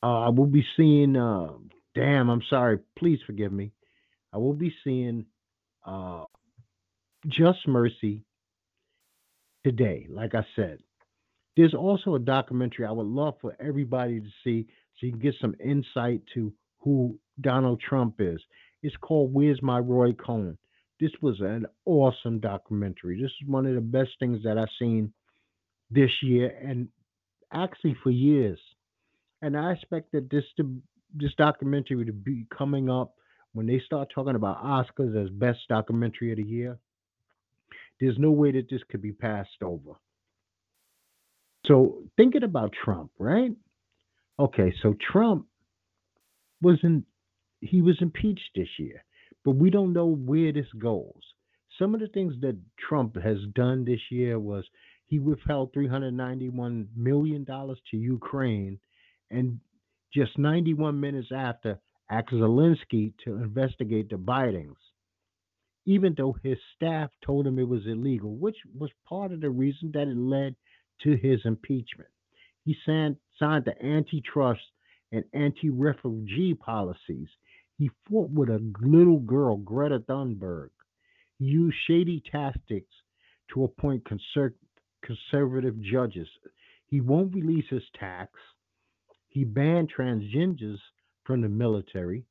uh, 0.04 0.20
I 0.20 0.30
will 0.30 0.46
be 0.46 0.66
seeing 0.78 1.16
uh, 1.16 1.50
Damn, 1.96 2.30
I'm 2.30 2.42
sorry. 2.50 2.80
Please 3.00 3.20
forgive 3.26 3.54
me. 3.54 3.72
I 4.34 4.38
will 4.38 4.54
be 4.54 4.74
seeing 4.84 5.26
uh, 5.86 6.26
Just 7.28 7.66
Mercy 7.68 8.26
today, 9.64 10.06
like 10.10 10.36
I 10.36 10.46
said. 10.58 10.80
There's 11.56 11.74
also 11.74 12.16
a 12.16 12.20
documentary 12.20 12.86
I 12.86 12.92
would 12.92 13.08
love 13.08 13.36
for 13.40 13.56
everybody 13.62 14.20
to 14.20 14.28
see 14.44 14.68
so 15.00 15.06
you 15.06 15.14
can 15.14 15.22
get 15.22 15.36
some 15.40 15.56
insight 15.64 16.22
to 16.34 16.54
who 16.80 17.18
Donald 17.40 17.80
Trump 17.80 18.16
is. 18.20 18.42
It's 18.84 18.96
called 18.98 19.34
Where's 19.34 19.62
My 19.62 19.80
Roy 19.80 20.12
Cohn? 20.12 20.58
This 21.00 21.12
was 21.22 21.40
an 21.40 21.66
awesome 21.86 22.40
documentary. 22.42 23.22
This 23.22 23.32
is 23.42 23.48
one 23.48 23.66
of 23.66 23.76
the 23.76 23.82
best 23.82 24.12
things 24.20 24.44
that 24.44 24.58
I've 24.58 24.68
seen 24.78 25.14
this 25.92 26.12
year 26.22 26.54
and 26.62 26.88
actually 27.54 27.96
for 28.04 28.12
years. 28.12 28.60
And 29.42 29.58
I 29.58 29.72
expect 29.72 30.12
that 30.14 30.30
this 30.30 30.44
to 30.58 30.82
this 31.14 31.34
documentary 31.38 32.06
to 32.06 32.14
be 32.14 32.46
coming 32.56 32.90
up 32.90 33.14
when 33.54 33.68
they 33.68 33.80
start 33.86 34.10
talking 34.14 34.36
about 34.36 34.64
Oscars 34.64 35.16
as 35.22 35.30
best 35.30 35.60
documentary 35.70 36.32
of 36.32 36.38
the 36.38 36.44
year. 36.44 36.78
There's 38.00 38.18
no 38.18 38.32
way 38.32 38.52
that 38.52 38.70
this 38.70 38.82
could 38.90 39.02
be 39.02 39.14
passed 39.14 39.62
over. 39.64 39.94
So 41.66 42.04
thinking 42.18 42.44
about 42.44 42.74
Trump, 42.84 43.12
right? 43.18 43.52
Okay, 44.40 44.74
so 44.82 44.96
Trump 45.12 45.46
was 46.62 46.80
in 46.84 47.06
he 47.62 47.82
was 47.82 47.98
impeached 48.02 48.50
this 48.56 48.68
year, 48.78 49.04
but 49.44 49.52
we 49.52 49.70
don't 49.70 49.94
know 49.94 50.08
where 50.08 50.52
this 50.52 50.68
goes. 50.78 51.22
some 51.78 51.94
of 51.94 52.00
the 52.00 52.08
things 52.08 52.34
that 52.42 52.58
Trump 52.78 53.16
has 53.22 53.38
done 53.54 53.86
this 53.86 54.00
year 54.10 54.40
was 54.40 54.64
he 55.08 55.20
withheld 55.20 55.74
$391 55.74 56.88
million 56.96 57.46
to 57.46 57.98
Ukraine 57.98 58.80
and 59.30 59.60
just 60.14 60.38
91 60.38 61.00
minutes 61.00 61.28
after 61.34 61.80
asked 62.10 62.30
Zelensky 62.32 63.14
to 63.24 63.36
investigate 63.36 64.10
the 64.10 64.16
Bidens, 64.16 64.76
even 65.86 66.14
though 66.18 66.36
his 66.44 66.58
staff 66.76 67.10
told 67.26 67.46
him 67.46 67.60
it 67.60 67.68
was 67.68 67.86
illegal, 67.86 68.36
which 68.36 68.58
was 68.78 68.90
part 69.08 69.32
of 69.32 69.42
the 69.42 69.50
reason 69.50 69.92
that 69.94 70.08
it 70.08 70.18
led 70.18 70.56
to 71.04 71.16
his 71.18 71.40
impeachment. 71.46 72.10
He 72.64 72.76
signed, 72.86 73.18
signed 73.38 73.66
the 73.66 73.86
antitrust 73.86 74.62
and 75.12 75.24
anti 75.34 75.70
refugee 75.70 76.54
policies. 76.56 77.28
He 77.78 77.92
fought 78.10 78.30
with 78.32 78.50
a 78.50 78.74
little 78.82 79.20
girl, 79.20 79.58
Greta 79.58 80.00
Thunberg. 80.00 80.70
He 81.38 81.46
used 81.46 81.78
shady 81.88 82.24
tactics 82.32 82.94
to 83.54 83.66
appoint 83.66 84.06
conser- 84.06 84.54
conservative 85.06 85.82
judges. 85.82 86.28
He 86.88 87.02
won't 87.02 87.36
release 87.36 87.66
his 87.70 87.84
tax. 88.00 88.32
He 89.28 89.44
banned 89.44 89.92
transgenders 89.96 90.78
from 91.24 91.42
the 91.42 91.50
military. 91.50 92.26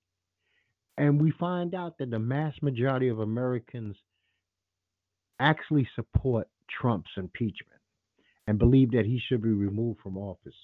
And 0.97 1.21
we 1.21 1.33
find 1.33 1.75
out 1.75 1.99
that 1.99 2.11
the 2.11 2.19
mass 2.19 2.54
majority 2.62 3.09
of 3.09 3.19
Americans 3.19 3.97
actually 5.40 5.88
support 5.95 6.49
Trump's 6.81 7.11
impeachment 7.16 7.81
and 8.47 8.59
believe 8.59 8.93
that 8.93 9.04
he 9.04 9.21
should 9.26 9.43
be 9.43 9.50
removed 9.50 10.00
from 10.02 10.16
office. 10.16 10.54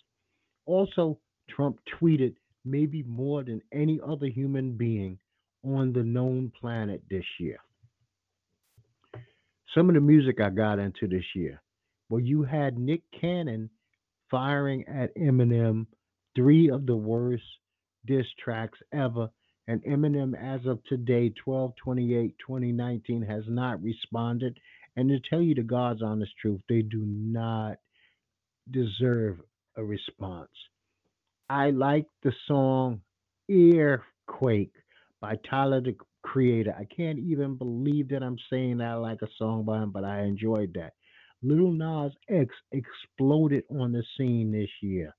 Also, 0.67 1.19
Trump 1.49 1.79
tweeted 2.01 2.35
maybe 2.65 3.03
more 3.03 3.43
than 3.43 3.61
any 3.73 3.99
other 4.07 4.27
human 4.27 4.77
being 4.77 5.19
on 5.65 5.93
the 5.93 6.03
known 6.03 6.53
planet 6.61 7.03
this 7.11 7.25
year. 7.39 7.59
Some 9.75 9.89
of 9.89 9.95
the 9.95 10.01
music 10.01 10.41
I 10.41 10.51
got 10.51 10.79
into 10.79 11.07
this 11.09 11.25
year. 11.35 11.61
Well, 12.11 12.21
you 12.21 12.45
had 12.45 12.79
Nick 12.79 13.03
Cannon 13.21 13.71
firing 14.31 14.87
at 14.89 15.17
Eminem 15.17 15.87
three 16.37 16.71
of 16.71 16.87
the 16.87 16.97
worst 16.97 17.45
diss 18.07 18.27
tracks 18.45 18.79
ever. 18.93 19.31
And 19.69 19.83
Eminem, 19.85 20.35
as 20.37 20.67
of 20.67 20.85
today, 20.85 21.31
12 21.45 21.73
28 21.83 22.37
2019, 22.47 23.23
has 23.23 23.45
not 23.49 23.83
responded. 23.83 24.59
And 24.97 25.11
to 25.11 25.21
tell 25.31 25.43
you 25.43 25.55
the 25.57 25.63
God's 25.63 26.03
honest 26.03 26.33
truth, 26.43 26.63
they 26.69 26.83
do 26.83 27.05
not 27.07 27.79
deserve 28.71 29.39
a 29.77 29.85
response. 29.85 30.51
I 31.51 31.71
like 31.71 32.07
the 32.23 32.33
song 32.49 33.03
Earfquake 33.51 34.73
by 35.21 35.37
Tyler 35.49 35.81
the 35.81 35.97
Creator. 36.23 36.75
I 36.79 36.87
can't 36.87 37.19
even 37.21 37.57
believe 37.57 38.11
that 38.11 38.23
I'm 38.23 38.39
saying 38.51 38.79
that 38.79 38.89
I 38.89 38.95
like 38.95 39.23
a 39.23 39.29
song 39.39 39.65
by 39.65 39.83
him, 39.83 39.93
but 39.93 40.05
I 40.05 40.23
enjoyed 40.23 40.75
that. 40.75 40.95
Lil 41.43 41.73
Nas 41.73 42.13
X 42.29 42.55
exploded 42.73 43.65
on 43.71 43.93
the 43.93 44.03
scene 44.17 44.53
this 44.53 44.71
year. 44.83 45.15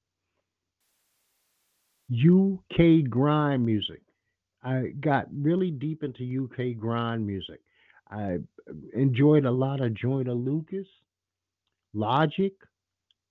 UK 2.11 3.09
grime 3.09 3.65
music. 3.65 4.01
I 4.63 4.93
got 4.99 5.27
really 5.33 5.71
deep 5.71 6.03
into 6.03 6.45
UK 6.45 6.77
grime 6.77 7.25
music. 7.25 7.61
I 8.09 8.39
enjoyed 8.93 9.45
a 9.45 9.51
lot 9.51 9.81
of 9.81 9.93
Joyner 9.93 10.33
Lucas, 10.33 10.87
Logic, 11.93 12.53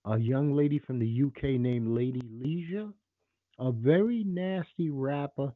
a 0.05 0.17
young 0.17 0.53
lady 0.53 0.79
from 0.79 0.99
the 0.99 1.23
UK 1.25 1.59
named 1.59 1.87
Lady 1.87 2.21
Leshurr, 2.21 2.91
a 3.59 3.71
very 3.71 4.23
nasty 4.25 4.89
rapper. 4.89 5.53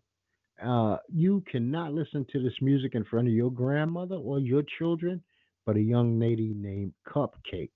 Uh, 0.64 0.98
you 1.12 1.44
cannot 1.52 1.94
listen 1.94 2.26
to 2.32 2.42
this 2.42 2.54
music 2.62 2.96
in 2.96 3.04
front 3.04 3.28
of 3.28 3.34
your 3.34 3.52
grandmother 3.52 4.16
or 4.16 4.40
your 4.40 4.64
children, 4.78 5.22
but 5.66 5.78
a 5.78 5.82
young 5.82 6.20
lady 6.20 6.54
named 6.56 6.94
CupcakKe. 7.08 7.70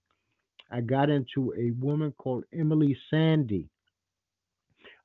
I 0.71 0.81
got 0.81 1.09
into 1.09 1.53
a 1.57 1.71
woman 1.83 2.13
called 2.17 2.43
Emeli 2.53 2.95
Sandé. 3.11 3.67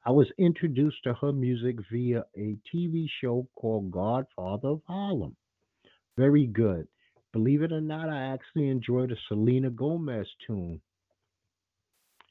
I 0.05 0.11
was 0.11 0.31
introduced 0.39 1.03
to 1.05 1.15
her 1.15 1.33
music 1.33 1.77
via 1.91 2.25
a 2.37 2.59
TV 2.73 3.07
show 3.21 3.49
called 3.55 3.91
Godfather 3.91 4.69
of 4.69 4.83
Harlem. 4.87 5.35
Very 6.19 6.47
good. 6.47 6.87
Believe 7.33 7.63
it 7.63 7.73
or 7.73 7.81
not, 7.81 8.11
I 8.11 8.33
actually 8.33 8.69
enjoyed 8.69 9.11
a 9.11 9.17
Selena 9.29 9.71
Gomez 9.71 10.29
tune. 10.47 10.81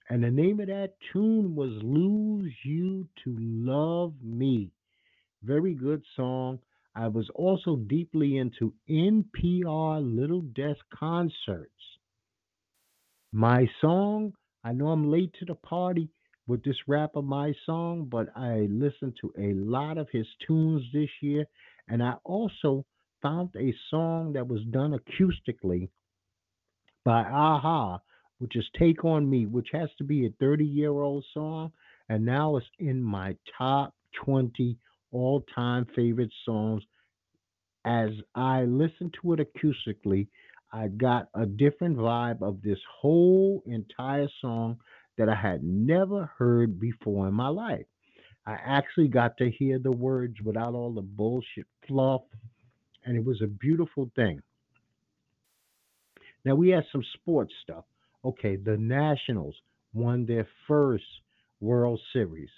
And 0.10 0.24
the 0.24 0.30
name 0.30 0.60
of 0.60 0.68
that 0.68 0.94
tune 1.12 1.56
was 1.56 1.72
Lose 1.82 2.54
You 2.64 3.08
to 3.24 3.36
Love 3.40 4.14
Me. 4.22 4.70
Very 5.42 5.74
good 5.74 6.04
song. 6.16 6.60
I 6.96 7.08
was 7.08 7.30
also 7.34 7.78
deeply 7.78 8.38
into 8.38 8.74
NPR 8.90 10.02
Little 10.16 10.42
Desk 10.42 10.80
concerts. 10.94 11.72
My 13.32 13.68
song, 13.82 14.34
I 14.64 14.74
know 14.74 14.90
I'm 14.90 15.10
late 15.10 15.34
to 15.40 15.46
the 15.46 15.56
party 15.56 16.10
with 16.46 16.64
this 16.64 16.78
rapper, 16.88 17.22
My 17.22 17.54
Song, 17.66 18.06
but 18.06 18.28
I 18.36 18.68
listened 18.70 19.18
to 19.22 19.34
a 19.38 19.54
lot 19.54 19.98
of 19.98 20.08
his 20.12 20.28
tunes 20.46 20.84
this 20.94 21.10
year. 21.22 21.46
And 21.88 22.04
I 22.04 22.14
also 22.24 22.86
found 23.22 23.50
a 23.56 23.74
song 23.90 24.34
that 24.34 24.48
was 24.48 24.62
done 24.66 24.98
acoustically 24.98 25.90
by 27.04 27.22
a-ha, 27.22 28.00
which 28.38 28.56
is 28.56 28.66
Take 28.78 29.04
On 29.04 29.28
Me, 29.28 29.46
which 29.46 29.70
has 29.72 29.90
to 29.98 30.04
be 30.04 30.26
a 30.26 30.34
30 30.40 30.66
year 30.66 30.92
old 30.92 31.26
song. 31.34 31.72
And 32.10 32.26
now 32.26 32.58
it's 32.58 32.68
in 32.78 33.02
my 33.02 33.36
top 33.58 33.96
20 34.26 34.78
all 35.14 35.46
time 35.56 35.86
favorite 35.96 36.34
songs. 36.46 36.84
As 37.86 38.10
I 38.36 38.64
listened 38.64 39.16
to 39.22 39.34
it 39.34 39.40
acoustically, 39.40 40.28
I 40.72 40.88
got 40.88 41.30
a 41.36 41.46
different 41.46 41.98
vibe 41.98 42.42
of 42.42 42.62
this 42.62 42.80
whole 43.00 43.62
entire 43.66 44.28
song 44.42 44.80
that 45.18 45.30
I 45.30 45.36
had 45.36 45.64
never 45.64 46.32
heard 46.38 46.80
before 46.80 47.28
in 47.28 47.34
my 47.34 47.50
life. 47.50 47.86
I 48.46 48.54
actually 48.54 49.08
got 49.08 49.38
to 49.38 49.52
hear 49.52 49.80
the 49.80 49.92
words 49.92 50.36
without 50.44 50.74
all 50.74 50.92
the 50.92 51.02
bullshit 51.02 51.68
fluff, 51.88 52.24
and 53.06 53.16
it 53.16 53.24
was 53.24 53.42
a 53.42 53.48
beautiful 53.48 54.10
thing. 54.16 54.42
Now 56.44 56.56
we 56.56 56.70
had 56.70 56.86
some 56.92 57.04
sports 57.14 57.54
stuff. 57.62 57.86
Okay, 58.26 58.56
the 58.56 58.78
Nationals 58.78 59.56
won 59.94 60.26
their 60.26 60.48
first 60.68 61.06
World 61.62 62.02
Series. 62.12 62.50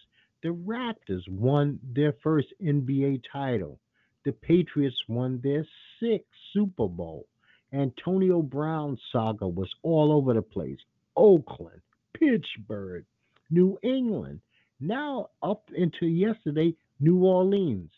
The 0.46 0.54
Raptors 0.54 1.28
won 1.28 1.80
their 1.82 2.14
first 2.22 2.50
NBA 2.64 3.24
title. 3.34 3.80
The 4.26 4.32
Patriots 4.32 4.96
won 5.08 5.40
their 5.42 5.66
sixth 6.00 6.30
Super 6.54 6.88
Bowl. 6.88 7.26
Antonio 7.74 8.44
Brown 8.44 8.96
saga 9.12 9.48
was 9.48 9.74
all 9.82 10.12
over 10.12 10.36
the 10.36 10.44
place. 10.44 10.78
Oakland, 11.18 11.82
Pittsburgh, 12.14 13.06
New 13.50 13.80
England, 13.82 14.40
now 14.80 15.30
up 15.42 15.68
into 15.76 16.06
yesterday, 16.06 16.76
New 17.00 17.26
Orleans. 17.26 17.90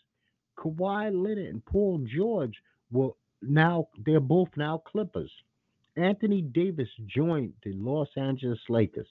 Kawhi 0.57 1.11
Leonard 1.11 1.49
and 1.49 1.65
Paul 1.65 2.07
George 2.15 2.55
were 2.89 3.11
now 3.41 3.89
they're 4.05 4.21
both 4.21 4.55
now 4.55 4.77
Clippers. 4.87 5.33
Anthony 5.97 6.43
Davis 6.43 6.87
joined 7.13 7.55
the 7.65 7.73
Los 7.73 8.07
Angeles 8.15 8.61
Lakers. 8.69 9.09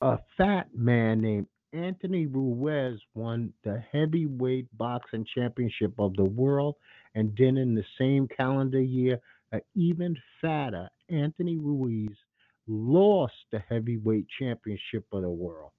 A 0.00 0.16
fat 0.38 0.68
man 0.74 1.20
named 1.20 1.48
Anthony 1.72 2.26
Ruiz 2.26 3.00
won 3.14 3.52
the 3.64 3.82
heavyweight 3.92 4.66
boxing 4.76 5.26
championship 5.34 5.94
of 5.98 6.14
the 6.16 6.24
world, 6.24 6.76
and 7.14 7.34
then 7.36 7.56
in 7.56 7.74
the 7.74 7.84
same 7.98 8.28
calendar 8.28 8.80
year, 8.80 9.18
an 9.52 9.60
even 9.74 10.16
fatter 10.40 10.88
Anthony 11.08 11.58
Ruiz 11.58 12.16
lost 12.66 13.34
the 13.50 13.58
heavyweight 13.58 14.26
championship 14.38 15.06
of 15.12 15.22
the 15.22 15.30
world. 15.30 15.72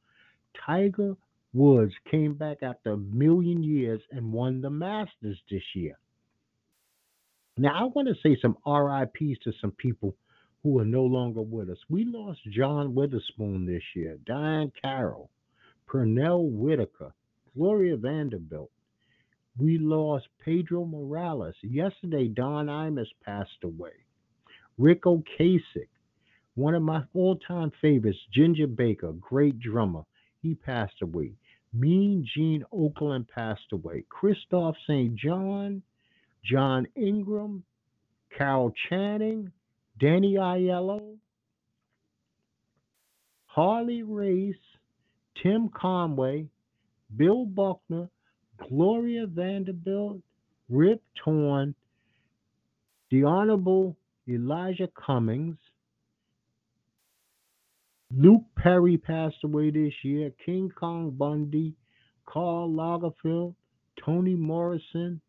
Tiger 0.65 1.15
Woods 1.53 1.93
came 2.09 2.33
back 2.33 2.63
after 2.63 2.93
a 2.93 2.97
million 2.97 3.63
years 3.63 4.01
and 4.11 4.33
won 4.33 4.61
the 4.61 4.69
Masters 4.69 5.39
this 5.49 5.63
year. 5.75 5.97
Now, 7.57 7.79
I 7.79 7.83
want 7.83 8.07
to 8.07 8.15
say 8.23 8.35
some 8.41 8.57
RIPs 8.65 9.39
to 9.43 9.53
some 9.61 9.71
people 9.71 10.15
who 10.63 10.79
are 10.79 10.85
no 10.85 11.03
longer 11.03 11.41
with 11.41 11.69
us. 11.69 11.77
We 11.89 12.05
lost 12.05 12.39
John 12.49 12.95
Witherspoon 12.95 13.67
this 13.67 13.83
year, 13.95 14.17
Diahann 14.25 14.71
Carroll, 14.81 15.29
Pernell 15.87 16.49
Whitaker, 16.49 17.13
Gloria 17.55 17.97
Vanderbilt. 17.97 18.71
We 19.57 19.77
lost 19.77 20.27
Pedro 20.43 20.85
Morales. 20.85 21.55
Yesterday, 21.61 22.27
Don 22.27 22.67
Imus 22.67 23.07
passed 23.23 23.63
away. 23.63 23.91
Ric 24.77 25.03
Ocasek, 25.03 25.89
one 26.55 26.73
of 26.73 26.81
my 26.81 27.03
all 27.13 27.35
time 27.35 27.71
favorites, 27.81 28.17
Ginger 28.33 28.67
Baker, 28.67 29.13
great 29.13 29.59
drummer, 29.59 30.03
he 30.41 30.55
passed 30.55 31.01
away. 31.01 31.33
Mean 31.73 32.25
Gene 32.35 32.63
Okerlund 32.73 33.27
passed 33.27 33.71
away. 33.71 34.03
Kristoff 34.11 34.73
St. 34.87 35.15
John, 35.15 35.81
John 36.43 36.87
Ingram, 36.95 37.63
Carol 38.37 38.73
Channing, 38.89 39.51
Danny 39.99 40.35
Aiello, 40.35 41.17
Harley 43.45 44.03
Race, 44.03 44.55
Tim 45.41 45.69
Conway, 45.69 46.47
Bill 47.15 47.45
Buckner, 47.45 48.09
Gloria 48.69 49.25
Vanderbilt, 49.27 50.21
Rip 50.69 51.01
Torn, 51.23 51.75
The 53.11 53.23
Honorable 53.23 53.95
Elijah 54.27 54.89
Cummings. 54.95 55.57
Luke 58.15 58.43
Perry 58.57 58.97
passed 58.97 59.43
away 59.43 59.71
this 59.71 59.93
year. 60.03 60.31
King 60.45 60.71
Kong 60.77 61.11
Bundy, 61.11 61.73
Karl 62.25 62.69
Lagerfeld, 62.69 63.55
Toni 64.03 64.35
Morrison, 64.35 65.19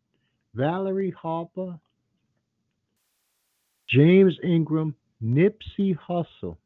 Valerie 0.53 1.13
Harper, 1.19 1.79
James 3.89 4.37
Ingram, 4.43 4.95
Nipsey 5.23 5.97
Hussle, 5.97 6.57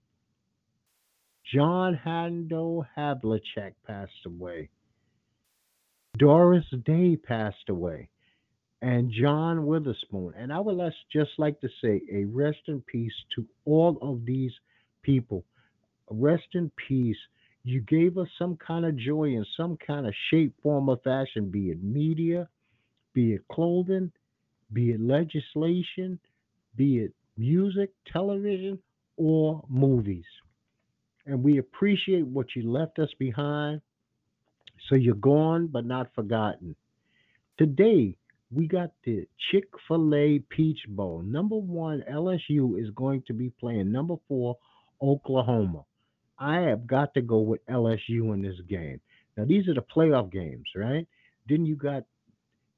John 1.53 1.95
Hondo 1.95 2.85
Havlicek 2.95 3.73
passed 3.87 4.25
away. 4.25 4.69
Doris 6.17 6.65
Day 6.85 7.15
passed 7.15 7.69
away. 7.69 8.09
And 8.81 9.11
John 9.11 9.65
Witherspoon. 9.65 10.33
And 10.37 10.53
I 10.53 10.59
would 10.59 10.79
just 11.11 11.31
like 11.37 11.59
to 11.61 11.69
say 11.81 12.01
a 12.11 12.25
rest 12.25 12.59
in 12.67 12.81
peace 12.81 13.13
to 13.35 13.45
all 13.65 13.97
of 14.01 14.25
these 14.25 14.51
people. 15.01 15.43
Rest 16.09 16.47
in 16.53 16.71
peace. 16.87 17.17
You 17.63 17.81
gave 17.81 18.17
us 18.17 18.27
some 18.37 18.55
kind 18.55 18.85
of 18.85 18.95
joy 18.95 19.29
in 19.29 19.45
some 19.57 19.77
kind 19.85 20.07
of 20.07 20.13
shape, 20.29 20.53
form, 20.61 20.87
or 20.87 20.97
fashion, 21.03 21.49
be 21.49 21.71
it 21.71 21.83
media, 21.83 22.47
be 23.13 23.33
it 23.33 23.47
clothing, 23.51 24.11
be 24.71 24.91
it 24.91 25.01
legislation, 25.01 26.19
be 26.75 26.99
it 26.99 27.13
music, 27.37 27.91
television, 28.11 28.79
or 29.17 29.63
movies. 29.67 30.25
And 31.29 31.43
we 31.43 31.59
appreciate 31.59 32.25
what 32.25 32.47
you 32.55 32.67
left 32.67 32.97
us 32.97 33.09
behind. 33.19 33.81
So 34.87 34.95
you're 34.95 35.13
gone, 35.13 35.67
but 35.67 35.85
not 35.85 36.07
forgotten. 36.15 36.75
Today, 37.59 38.15
we 38.51 38.67
got 38.67 38.89
the 39.05 39.27
Chick 39.51 39.65
fil 39.87 40.15
A 40.15 40.39
Peach 40.49 40.79
Bowl. 40.87 41.21
Number 41.21 41.55
one, 41.55 42.03
LSU 42.11 42.81
is 42.81 42.89
going 42.95 43.21
to 43.27 43.33
be 43.33 43.51
playing 43.59 43.91
number 43.91 44.15
four, 44.27 44.57
Oklahoma. 45.03 45.83
I 46.39 46.61
have 46.61 46.87
got 46.87 47.13
to 47.13 47.21
go 47.21 47.41
with 47.41 47.63
LSU 47.67 48.33
in 48.33 48.41
this 48.41 48.59
game. 48.67 48.99
Now, 49.37 49.45
these 49.45 49.67
are 49.67 49.75
the 49.75 49.85
playoff 49.95 50.31
games, 50.31 50.65
right? 50.75 51.07
Then 51.47 51.63
you 51.63 51.75
got 51.75 52.05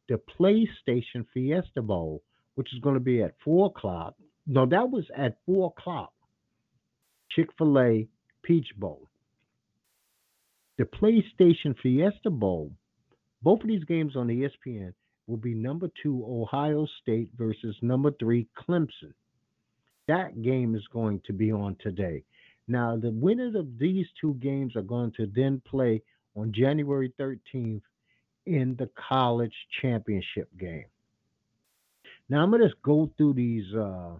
the 0.10 0.20
PlayStation 0.38 1.26
Fiesta 1.34 1.82
Bowl, 1.82 2.22
which 2.56 2.74
is 2.74 2.80
going 2.80 2.96
to 2.96 3.00
be 3.00 3.24
at 3.24 3.36
4 3.46 3.68
o'clock. 3.68 4.16
No, 4.46 4.66
that 4.66 4.90
was 4.90 5.06
at 5.16 5.38
4 5.46 5.74
o'clock. 5.78 6.12
Chick 7.30 7.48
fil 7.58 7.80
A 7.80 8.08
Peach 8.44 8.68
Bowl. 8.78 9.08
The 10.78 10.86
PlayStation 10.86 11.76
Fiesta 11.82 12.30
Bowl, 12.30 12.72
both 13.42 13.62
of 13.62 13.68
these 13.68 13.84
games 13.84 14.16
on 14.16 14.28
ESPN 14.28 14.94
will 15.28 15.38
be 15.38 15.54
number 15.54 15.90
two 16.02 16.24
Ohio 16.28 16.88
State 17.02 17.30
versus 17.38 17.76
number 17.82 18.12
three 18.20 18.48
Clemson. 18.58 19.14
That 20.08 20.42
game 20.42 20.76
is 20.76 20.86
going 20.92 21.22
to 21.26 21.34
be 21.34 21.52
on 21.52 21.78
today. 21.80 22.24
Now, 22.68 22.98
the 22.98 23.12
winners 23.12 23.56
of 23.56 23.78
these 23.78 24.08
two 24.20 24.36
games 24.36 24.76
are 24.76 24.82
going 24.82 25.12
to 25.18 25.28
then 25.28 25.62
play 25.70 26.02
on 26.36 26.54
January 26.54 27.14
13th 27.20 27.82
in 28.46 28.76
the 28.78 28.90
college 29.10 29.54
championship 29.82 30.50
game. 30.60 30.86
Now, 32.30 32.44
I'm 32.44 32.50
going 32.50 32.62
to 32.62 32.70
just 32.70 32.82
go 32.82 33.12
through 33.18 33.34
these 33.34 33.66
uh, 33.76 34.14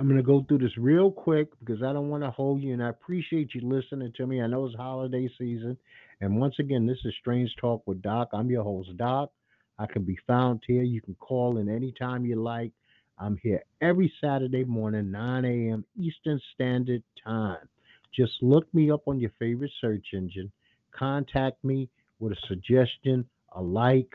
I'm 0.00 0.08
going 0.08 0.16
to 0.16 0.24
go 0.24 0.44
through 0.46 0.58
this 0.58 0.76
real 0.76 1.12
quick 1.12 1.48
because 1.60 1.82
I 1.82 1.92
don't 1.92 2.08
want 2.08 2.24
to 2.24 2.30
hold 2.30 2.62
you, 2.62 2.72
and 2.72 2.82
I 2.82 2.88
appreciate 2.88 3.54
you 3.54 3.60
listening 3.62 4.12
to 4.16 4.26
me. 4.26 4.42
I 4.42 4.48
know 4.48 4.66
it's 4.66 4.74
holiday 4.74 5.28
season. 5.38 5.76
And 6.20 6.40
once 6.40 6.56
again, 6.58 6.84
this 6.86 6.98
is 7.04 7.14
Strange 7.20 7.54
Talk 7.60 7.82
with 7.86 8.02
Doc. 8.02 8.30
I'm 8.32 8.50
your 8.50 8.64
host, 8.64 8.96
Doc. 8.96 9.30
I 9.78 9.86
can 9.86 10.02
be 10.02 10.18
found 10.26 10.62
here. 10.66 10.82
You 10.82 11.00
can 11.00 11.14
call 11.14 11.58
in 11.58 11.68
anytime 11.68 12.24
you 12.24 12.42
like. 12.42 12.72
I'm 13.18 13.38
here 13.42 13.62
every 13.80 14.12
Saturday 14.20 14.64
morning, 14.64 15.12
9 15.12 15.44
a.m. 15.44 15.84
Eastern 15.96 16.40
Standard 16.54 17.02
Time. 17.22 17.68
Just 18.12 18.32
look 18.42 18.72
me 18.74 18.90
up 18.90 19.06
on 19.06 19.20
your 19.20 19.30
favorite 19.38 19.70
search 19.80 20.06
engine. 20.12 20.50
Contact 20.90 21.62
me 21.62 21.88
with 22.18 22.32
a 22.32 22.46
suggestion, 22.48 23.28
a 23.54 23.62
like, 23.62 24.10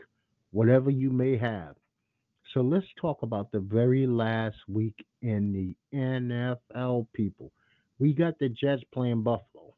whatever 0.50 0.90
you 0.90 1.10
may 1.10 1.38
have. 1.38 1.74
So 2.52 2.62
let's 2.62 2.86
talk 3.00 3.22
about 3.22 3.52
the 3.52 3.60
very 3.60 4.08
last 4.08 4.56
week 4.66 5.06
in 5.22 5.52
the 5.52 5.96
NFL, 5.96 7.06
people. 7.12 7.52
We 8.00 8.12
got 8.12 8.38
the 8.40 8.48
Jets 8.48 8.82
playing 8.92 9.22
Buffalo. 9.22 9.74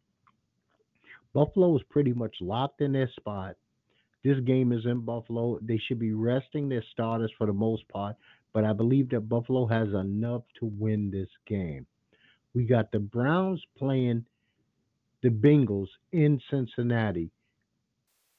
Buffalo 1.35 1.77
is 1.77 1.83
pretty 1.91 2.15
much 2.15 2.35
locked 2.41 2.81
in 2.81 2.93
their 2.93 3.11
spot. 3.19 3.57
This 4.25 4.39
game 4.41 4.73
is 4.73 4.87
in 4.87 5.01
Buffalo. 5.01 5.59
They 5.61 5.79
should 5.87 5.99
be 5.99 6.13
resting 6.13 6.69
their 6.69 6.85
starters 6.93 7.33
for 7.37 7.47
the 7.47 7.53
most 7.53 7.87
part, 7.89 8.17
but 8.55 8.65
I 8.65 8.73
believe 8.73 9.11
that 9.11 9.29
Buffalo 9.29 9.67
has 9.67 9.89
enough 9.89 10.43
to 10.61 10.67
win 10.79 11.11
this 11.11 11.29
game. 11.47 11.87
We 12.55 12.65
got 12.65 12.91
the 12.91 13.01
Browns 13.01 13.63
playing 13.77 14.25
the 15.23 15.31
Bengals 15.31 15.89
in 16.13 16.41
Cincinnati. 16.51 17.31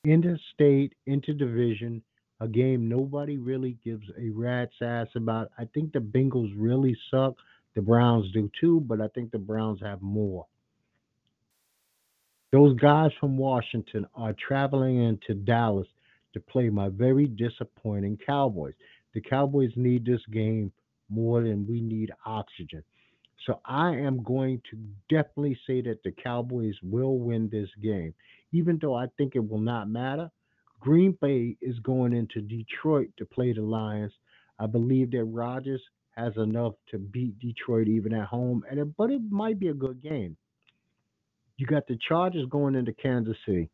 Interstate, 0.06 0.94
interdivision 1.08 2.02
a 2.40 2.48
game 2.48 2.90
nobody 2.90 3.38
really 3.38 3.78
gives 3.84 4.06
a 4.20 4.30
rat's 4.30 4.76
ass 4.82 5.08
about. 5.16 5.52
I 5.58 5.66
think 5.74 5.94
the 5.94 6.00
Bengals 6.00 6.54
really 6.56 6.98
suck. 7.10 7.36
The 7.76 7.82
Browns 7.82 8.32
do 8.34 8.50
too, 8.60 8.82
but 8.82 9.02
I 9.02 9.08
think 9.10 9.32
the 9.32 9.40
Browns 9.40 9.80
have 9.82 10.02
more. 10.02 10.46
Those 12.52 12.76
guys 12.80 13.12
from 13.20 13.38
Washington 13.38 14.06
are 14.14 14.36
traveling 14.48 15.04
into 15.04 15.34
Dallas 15.34 15.88
to 16.34 16.40
play 16.40 16.70
my 16.70 16.90
very 16.90 17.26
disappointing 17.26 18.18
Cowboys. 18.24 18.76
The 19.14 19.22
Cowboys 19.22 19.72
need 19.76 20.06
this 20.06 20.22
game 20.32 20.72
more 21.10 21.42
than 21.42 21.66
we 21.68 21.82
need 21.82 22.12
oxygen. 22.26 22.84
So 23.46 23.60
I 23.66 23.96
am 23.96 24.24
going 24.24 24.62
to 24.72 24.78
definitely 25.10 25.58
say 25.68 25.82
that 25.82 26.02
the 26.04 26.12
Cowboys 26.12 26.76
will 26.82 27.18
win 27.18 27.50
this 27.50 27.70
game, 27.82 28.14
even 28.52 28.80
though 28.82 28.96
I 28.96 29.08
think 29.18 29.36
it 29.36 29.48
will 29.48 29.60
not 29.60 29.90
matter. 29.90 30.30
Green 30.84 31.18
Bay 31.22 31.56
is 31.62 31.80
going 31.80 32.12
into 32.12 32.42
Detroit 32.42 33.08
to 33.18 33.26
play 33.26 33.54
the 33.54 33.62
Lions. 33.62 34.12
I 34.60 34.66
believe 34.66 35.12
that 35.12 35.24
Rodgers 35.24 35.82
has 36.12 36.34
enough 36.36 36.74
to 36.92 36.98
beat 36.98 37.40
Detroit 37.40 37.88
even 37.88 38.14
at 38.14 38.28
home, 38.28 38.66
and 38.70 38.78
it, 38.78 38.98
but 38.98 39.10
it 39.10 39.22
might 39.30 39.58
be 39.60 39.70
a 39.70 39.74
good 39.74 40.04
game. 40.04 40.36
You 41.56 41.68
got 41.68 41.88
the 41.88 41.98
Chargers 42.06 42.46
going 42.50 42.76
into 42.76 42.92
Kansas 42.92 43.38
City. 43.46 43.70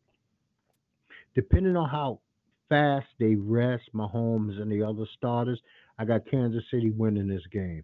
Depending 1.34 1.76
on 1.76 1.88
how 1.88 2.20
fast 2.68 3.08
they 3.18 3.34
rest 3.34 3.82
Mahomes 3.92 4.62
and 4.62 4.70
the 4.70 4.84
other 4.84 5.04
starters, 5.18 5.60
I 5.98 6.04
got 6.04 6.30
Kansas 6.30 6.62
City 6.70 6.90
winning 6.90 7.26
this 7.26 7.46
game. 7.52 7.82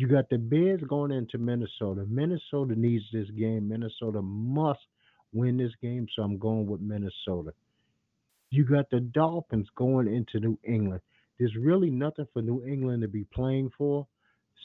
You 0.00 0.06
got 0.06 0.28
the 0.28 0.36
Bears 0.36 0.82
going 0.86 1.12
into 1.12 1.38
Minnesota. 1.38 2.04
Minnesota 2.06 2.74
needs 2.76 3.04
this 3.10 3.30
game. 3.30 3.68
Minnesota 3.68 4.20
must 4.20 4.80
win 5.32 5.56
this 5.56 5.72
game, 5.80 6.06
so 6.14 6.22
I'm 6.22 6.36
going 6.36 6.66
with 6.66 6.82
Minnesota. 6.82 7.54
You 8.50 8.64
got 8.64 8.90
the 8.90 9.00
Dolphins 9.00 9.68
going 9.76 10.06
into 10.08 10.40
New 10.40 10.58
England. 10.64 11.00
There's 11.38 11.54
really 11.56 11.90
nothing 11.90 12.26
for 12.32 12.42
New 12.42 12.64
England 12.64 13.02
to 13.02 13.08
be 13.08 13.24
playing 13.24 13.70
for. 13.76 14.06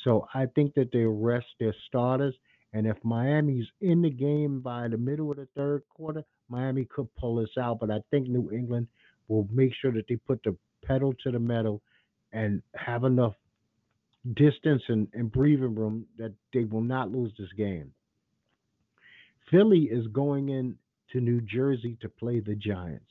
So 0.04 0.28
I 0.34 0.48
think 0.48 0.74
that 0.76 0.92
they 0.92 1.06
rest 1.06 1.46
their 1.60 1.76
starters. 1.88 2.36
And 2.74 2.88
if 2.88 2.98
Miami's 3.04 3.68
in 3.82 4.02
the 4.02 4.10
game 4.10 4.62
by 4.62 4.88
the 4.88 4.98
middle 4.98 5.30
of 5.30 5.38
the 5.38 5.48
third 5.56 5.84
quarter, 5.90 6.24
Miami 6.50 6.86
could 6.86 7.14
pull 7.16 7.36
this 7.36 7.58
out. 7.60 7.80
But 7.80 7.92
I 7.92 8.00
think 8.10 8.28
New 8.28 8.50
England 8.52 8.88
will 9.28 9.48
make 9.52 9.74
sure 9.80 9.92
that 9.92 10.08
they 10.08 10.16
put 10.16 10.42
the 10.44 10.56
pedal 10.84 11.14
to 11.24 11.32
the 11.32 11.40
metal 11.40 11.82
and 12.32 12.62
have 12.76 13.04
enough 13.04 13.34
distance 14.36 14.82
and, 14.88 15.08
and 15.14 15.32
breathing 15.32 15.76
room 15.76 16.06
that 16.18 16.34
they 16.54 16.64
will 16.64 16.82
not 16.82 17.12
lose 17.12 17.32
this 17.38 17.52
game. 17.56 17.92
Philly 19.52 19.84
is 19.84 20.08
going 20.08 20.50
in 20.50 20.78
to 21.12 21.20
New 21.20 21.42
Jersey 21.42 21.98
to 22.02 22.10
play 22.10 22.40
the 22.40 22.56
Giants. 22.56 23.06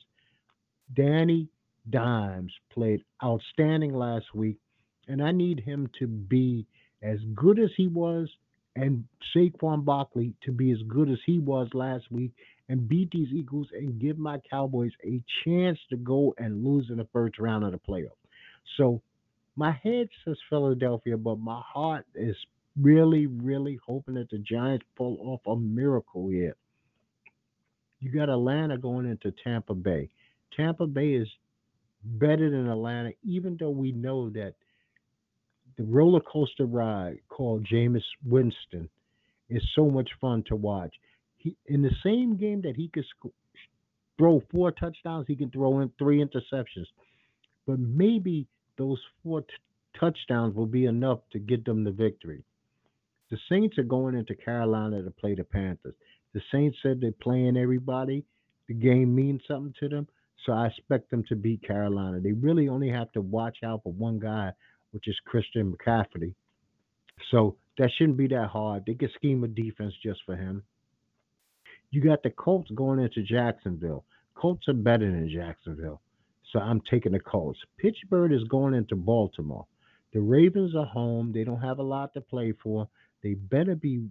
Danny 0.94 1.48
Dimes 1.90 2.52
played 2.70 3.02
outstanding 3.22 3.94
last 3.94 4.34
week, 4.34 4.58
and 5.08 5.22
I 5.22 5.32
need 5.32 5.60
him 5.60 5.90
to 5.98 6.06
be 6.06 6.66
as 7.02 7.18
good 7.34 7.58
as 7.58 7.70
he 7.76 7.88
was 7.88 8.28
and 8.76 9.04
Saquon 9.34 9.84
Barkley 9.84 10.34
to 10.44 10.52
be 10.52 10.70
as 10.70 10.78
good 10.88 11.10
as 11.10 11.18
he 11.26 11.38
was 11.38 11.68
last 11.74 12.10
week 12.10 12.32
and 12.68 12.88
beat 12.88 13.10
these 13.10 13.32
Eagles 13.32 13.68
and 13.72 14.00
give 14.00 14.18
my 14.18 14.38
Cowboys 14.50 14.92
a 15.04 15.22
chance 15.44 15.78
to 15.90 15.96
go 15.96 16.34
and 16.38 16.64
lose 16.64 16.86
in 16.90 16.96
the 16.96 17.08
first 17.12 17.38
round 17.38 17.64
of 17.64 17.72
the 17.72 17.78
playoff. 17.78 18.16
So 18.76 19.02
my 19.56 19.72
head 19.72 20.08
says 20.24 20.38
Philadelphia, 20.48 21.16
but 21.16 21.38
my 21.38 21.60
heart 21.64 22.06
is 22.14 22.36
really, 22.80 23.26
really 23.26 23.78
hoping 23.86 24.14
that 24.14 24.30
the 24.30 24.38
Giants 24.38 24.86
pull 24.96 25.18
off 25.20 25.40
a 25.46 25.60
miracle 25.60 26.28
here. 26.28 26.56
You 28.00 28.10
got 28.10 28.30
Atlanta 28.30 28.78
going 28.78 29.06
into 29.06 29.32
Tampa 29.44 29.74
Bay. 29.74 30.08
Tampa 30.56 30.86
Bay 30.86 31.12
is 31.12 31.28
better 32.04 32.50
than 32.50 32.68
Atlanta, 32.68 33.12
even 33.22 33.56
though 33.58 33.70
we 33.70 33.92
know 33.92 34.30
that 34.30 34.54
the 35.76 35.84
roller 35.84 36.20
coaster 36.20 36.66
ride 36.66 37.18
called 37.28 37.66
Jameis 37.66 38.02
Winston 38.24 38.88
is 39.48 39.62
so 39.74 39.88
much 39.90 40.10
fun 40.20 40.42
to 40.48 40.56
watch. 40.56 40.94
He 41.36 41.56
in 41.66 41.82
the 41.82 41.94
same 42.04 42.36
game 42.36 42.62
that 42.62 42.76
he 42.76 42.88
could 42.88 43.04
sc- 43.04 43.32
throw 44.18 44.42
four 44.50 44.70
touchdowns, 44.72 45.26
he 45.26 45.36
can 45.36 45.50
throw 45.50 45.80
in 45.80 45.90
three 45.98 46.24
interceptions. 46.24 46.86
But 47.66 47.78
maybe 47.78 48.46
those 48.76 49.00
four 49.22 49.42
t- 49.42 49.46
touchdowns 49.98 50.54
will 50.54 50.66
be 50.66 50.86
enough 50.86 51.20
to 51.32 51.38
get 51.38 51.64
them 51.64 51.84
the 51.84 51.90
victory. 51.90 52.44
The 53.30 53.38
Saints 53.48 53.78
are 53.78 53.84
going 53.84 54.14
into 54.14 54.34
Carolina 54.34 55.02
to 55.02 55.10
play 55.10 55.34
the 55.34 55.44
Panthers. 55.44 55.94
The 56.34 56.42
Saints 56.52 56.76
said 56.82 57.00
they're 57.00 57.12
playing 57.12 57.56
everybody. 57.56 58.24
The 58.68 58.74
game 58.74 59.14
means 59.14 59.42
something 59.48 59.74
to 59.80 59.88
them. 59.88 60.08
So 60.44 60.52
I 60.52 60.66
expect 60.66 61.10
them 61.10 61.24
to 61.28 61.36
beat 61.36 61.62
Carolina. 61.66 62.20
They 62.20 62.32
really 62.32 62.68
only 62.68 62.90
have 62.90 63.12
to 63.12 63.20
watch 63.20 63.58
out 63.64 63.82
for 63.84 63.92
one 63.92 64.18
guy, 64.18 64.52
which 64.90 65.08
is 65.08 65.16
Christian 65.24 65.72
McCaffrey. 65.72 66.34
So 67.30 67.56
that 67.78 67.90
shouldn't 67.96 68.16
be 68.16 68.26
that 68.28 68.48
hard. 68.48 68.84
They 68.86 68.94
can 68.94 69.10
scheme 69.14 69.44
a 69.44 69.48
defense 69.48 69.94
just 70.02 70.20
for 70.26 70.36
him. 70.36 70.62
You 71.90 72.00
got 72.00 72.22
the 72.22 72.30
Colts 72.30 72.70
going 72.74 72.98
into 72.98 73.22
Jacksonville. 73.22 74.04
Colts 74.34 74.66
are 74.68 74.74
better 74.74 75.10
than 75.10 75.30
Jacksonville. 75.30 76.00
So 76.52 76.58
I'm 76.58 76.80
taking 76.90 77.12
the 77.12 77.20
Colts. 77.20 77.58
Pittsburgh 77.78 78.32
is 78.32 78.44
going 78.44 78.74
into 78.74 78.96
Baltimore. 78.96 79.66
The 80.12 80.20
Ravens 80.20 80.74
are 80.74 80.86
home. 80.86 81.32
They 81.32 81.44
don't 81.44 81.60
have 81.60 81.78
a 81.78 81.82
lot 81.82 82.12
to 82.14 82.20
play 82.20 82.52
for. 82.62 82.88
They 83.22 83.34
better 83.34 83.74
be 83.74 84.06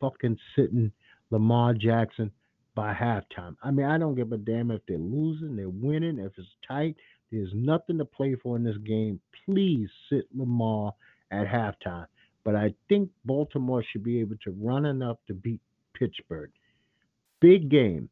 fucking 0.00 0.38
sitting 0.56 0.90
Lamar 1.30 1.74
Jackson 1.74 2.30
by 2.76 2.92
halftime. 2.94 3.56
I 3.64 3.72
mean, 3.72 3.86
I 3.86 3.98
don't 3.98 4.14
give 4.14 4.30
a 4.30 4.36
damn 4.36 4.70
if 4.70 4.82
they're 4.86 4.98
losing, 4.98 5.56
they're 5.56 5.68
winning, 5.68 6.20
if 6.20 6.32
it's 6.36 6.46
tight. 6.68 6.94
There's 7.32 7.50
nothing 7.54 7.98
to 7.98 8.04
play 8.04 8.36
for 8.40 8.54
in 8.54 8.62
this 8.62 8.76
game. 8.86 9.18
Please 9.44 9.88
sit 10.08 10.26
Lamar 10.36 10.92
at 11.32 11.48
halftime. 11.48 12.06
But 12.44 12.54
I 12.54 12.74
think 12.88 13.10
Baltimore 13.24 13.82
should 13.90 14.04
be 14.04 14.20
able 14.20 14.36
to 14.44 14.54
run 14.60 14.86
enough 14.86 15.16
to 15.26 15.34
beat 15.34 15.60
Pittsburgh. 15.98 16.50
Big 17.40 17.68
game. 17.68 18.08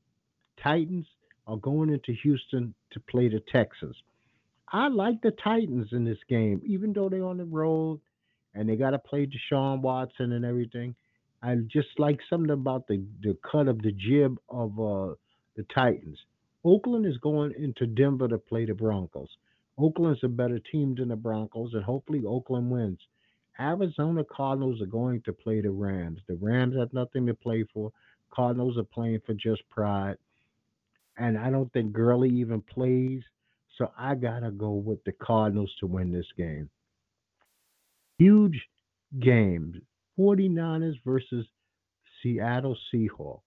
Titans 0.61 1.07
are 1.47 1.59
going 1.59 1.91
into 1.91 2.13
Houston 2.23 2.75
to 2.93 3.01
play 3.01 3.29
the 3.29 3.41
Texans. 3.53 3.95
I 4.73 4.89
like 4.89 5.21
the 5.23 5.31
Titans 5.31 5.89
in 5.93 6.05
this 6.05 6.19
game, 6.29 6.63
even 6.67 6.93
though 6.93 7.09
they're 7.09 7.25
on 7.25 7.37
the 7.37 7.45
road 7.45 8.01
and 8.55 8.69
they 8.69 8.77
got 8.77 8.91
to 8.91 8.99
play 8.99 9.27
Deshaun 9.27 9.83
Watson 9.83 10.33
and 10.33 10.45
everything. 10.45 10.97
I 11.45 11.57
just 11.71 11.89
like 11.99 12.21
something 12.31 12.51
about 12.51 12.87
the, 12.89 13.05
the 13.23 13.37
cut 13.51 13.69
of 13.69 13.83
the 13.83 13.93
jib 13.93 14.39
of 14.49 14.81
uh, 14.81 15.15
the 15.57 15.67
Titans. 15.75 16.19
Oakland 16.65 17.05
is 17.05 17.19
going 17.19 17.53
into 17.59 17.87
Denver 17.87 18.29
to 18.29 18.39
play 18.39 18.65
the 18.65 18.73
Broncos. 18.73 19.29
Oakland's 19.77 20.25
a 20.25 20.29
better 20.29 20.59
team 20.59 20.95
than 20.95 21.09
the 21.09 21.17
Broncos, 21.17 21.75
and 21.75 21.85
hopefully 21.85 22.23
Oakland 22.27 22.71
wins. 22.71 22.99
Arizona 23.61 24.25
Cardinals 24.25 24.81
are 24.81 24.87
going 24.87 25.21
to 25.23 25.35
play 25.35 25.61
the 25.61 25.71
Rams. 25.71 26.21
The 26.29 26.39
Rams 26.41 26.77
have 26.79 26.95
nothing 26.95 27.27
to 27.27 27.35
play 27.35 27.67
for. 27.75 27.93
Cardinals 28.33 28.79
are 28.79 28.85
playing 28.85 29.21
for 29.27 29.35
just 29.35 29.69
pride. 29.69 30.17
And 31.19 31.37
I 31.37 31.51
don't 31.51 31.71
think 31.75 31.93
Gurley 31.93 32.31
even 32.31 32.63
plays. 32.63 33.23
So 33.77 33.91
I 33.99 34.15
got 34.15 34.41
to 34.41 34.51
go 34.51 34.71
with 34.71 35.05
the 35.05 35.13
Cardinals 35.13 35.73
to 35.81 35.87
win 35.87 36.11
this 36.11 36.27
game. 36.39 36.71
Huge 38.19 38.67
game 39.21 39.83
49ers 40.19 40.95
versus 41.05 41.47
Seattle 42.23 42.77
Seahawks. 42.93 43.41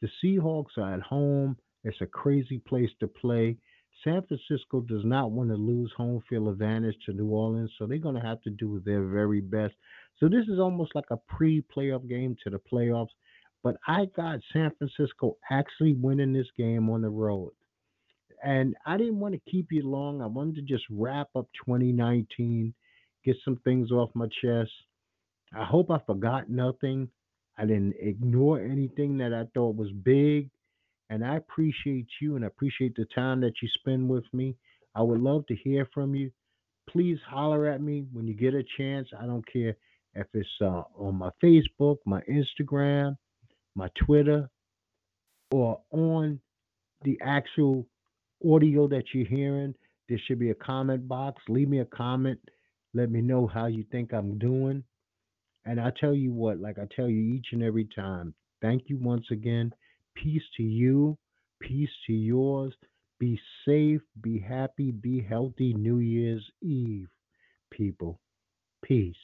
The 0.00 0.08
Seahawks 0.22 0.76
are 0.76 0.94
at 0.94 1.00
home. 1.00 1.56
It's 1.84 2.00
a 2.00 2.06
crazy 2.06 2.58
place 2.58 2.90
to 3.00 3.08
play. 3.08 3.56
San 4.04 4.22
Francisco 4.22 4.80
does 4.80 5.04
not 5.04 5.32
want 5.32 5.50
to 5.50 5.56
lose 5.56 5.92
home 5.96 6.22
field 6.28 6.48
advantage 6.48 6.94
to 7.06 7.12
New 7.12 7.28
Orleans, 7.28 7.72
so 7.78 7.86
they're 7.86 7.98
going 7.98 8.14
to 8.14 8.20
have 8.20 8.40
to 8.42 8.50
do 8.50 8.80
their 8.84 9.04
very 9.04 9.40
best. 9.40 9.74
So 10.18 10.28
this 10.28 10.46
is 10.48 10.60
almost 10.60 10.94
like 10.94 11.10
a 11.10 11.16
pre-playoff 11.16 12.08
game 12.08 12.36
to 12.44 12.50
the 12.50 12.60
playoffs. 12.72 13.08
But 13.64 13.76
I 13.86 14.06
got 14.16 14.38
San 14.52 14.70
Francisco 14.78 15.36
actually 15.50 15.94
winning 15.94 16.32
this 16.32 16.46
game 16.56 16.88
on 16.90 17.02
the 17.02 17.10
road. 17.10 17.50
And 18.42 18.76
I 18.86 18.96
didn't 18.96 19.18
want 19.18 19.34
to 19.34 19.50
keep 19.50 19.72
you 19.72 19.82
long. 19.82 20.22
I 20.22 20.26
wanted 20.26 20.54
to 20.56 20.62
just 20.62 20.84
wrap 20.90 21.28
up 21.34 21.48
2019, 21.66 22.72
get 23.24 23.36
some 23.44 23.56
things 23.64 23.90
off 23.90 24.10
my 24.14 24.28
chest. 24.40 24.70
I 25.54 25.64
hope 25.64 25.90
I 25.90 25.98
forgot 26.06 26.50
nothing. 26.50 27.08
I 27.56 27.66
didn't 27.66 27.94
ignore 28.00 28.60
anything 28.60 29.18
that 29.18 29.32
I 29.32 29.44
thought 29.54 29.76
was 29.76 29.90
big. 29.90 30.50
And 31.10 31.24
I 31.24 31.36
appreciate 31.36 32.06
you 32.20 32.36
and 32.36 32.44
I 32.44 32.48
appreciate 32.48 32.94
the 32.94 33.06
time 33.14 33.40
that 33.40 33.54
you 33.62 33.68
spend 33.80 34.08
with 34.08 34.24
me. 34.32 34.56
I 34.94 35.02
would 35.02 35.20
love 35.20 35.46
to 35.46 35.56
hear 35.56 35.88
from 35.92 36.14
you. 36.14 36.30
Please 36.88 37.18
holler 37.28 37.66
at 37.66 37.80
me 37.80 38.04
when 38.12 38.26
you 38.26 38.34
get 38.34 38.54
a 38.54 38.64
chance. 38.76 39.08
I 39.18 39.26
don't 39.26 39.44
care 39.50 39.76
if 40.14 40.26
it's 40.34 40.48
uh, 40.60 40.82
on 40.98 41.16
my 41.16 41.30
Facebook, 41.42 41.98
my 42.04 42.20
Instagram, 42.22 43.16
my 43.74 43.88
Twitter, 44.04 44.48
or 45.50 45.80
on 45.92 46.40
the 47.04 47.18
actual 47.22 47.86
audio 48.46 48.88
that 48.88 49.04
you're 49.12 49.26
hearing. 49.26 49.74
There 50.08 50.20
should 50.26 50.38
be 50.38 50.50
a 50.50 50.54
comment 50.54 51.06
box. 51.06 51.42
Leave 51.48 51.68
me 51.68 51.80
a 51.80 51.84
comment. 51.84 52.38
Let 52.94 53.10
me 53.10 53.20
know 53.20 53.46
how 53.46 53.66
you 53.66 53.84
think 53.90 54.12
I'm 54.12 54.38
doing. 54.38 54.82
And 55.64 55.80
I 55.80 55.92
tell 56.00 56.14
you 56.14 56.32
what, 56.32 56.60
like 56.60 56.78
I 56.78 56.86
tell 56.94 57.08
you 57.08 57.20
each 57.20 57.48
and 57.52 57.62
every 57.62 57.84
time, 57.84 58.34
thank 58.62 58.84
you 58.88 58.96
once 58.98 59.26
again. 59.30 59.72
Peace 60.14 60.42
to 60.56 60.62
you, 60.62 61.18
peace 61.60 61.90
to 62.06 62.12
yours. 62.12 62.74
Be 63.18 63.40
safe, 63.66 64.00
be 64.22 64.38
happy, 64.38 64.92
be 64.92 65.20
healthy. 65.20 65.74
New 65.74 65.98
Year's 65.98 66.44
Eve, 66.62 67.08
people. 67.70 68.20
Peace. 68.82 69.16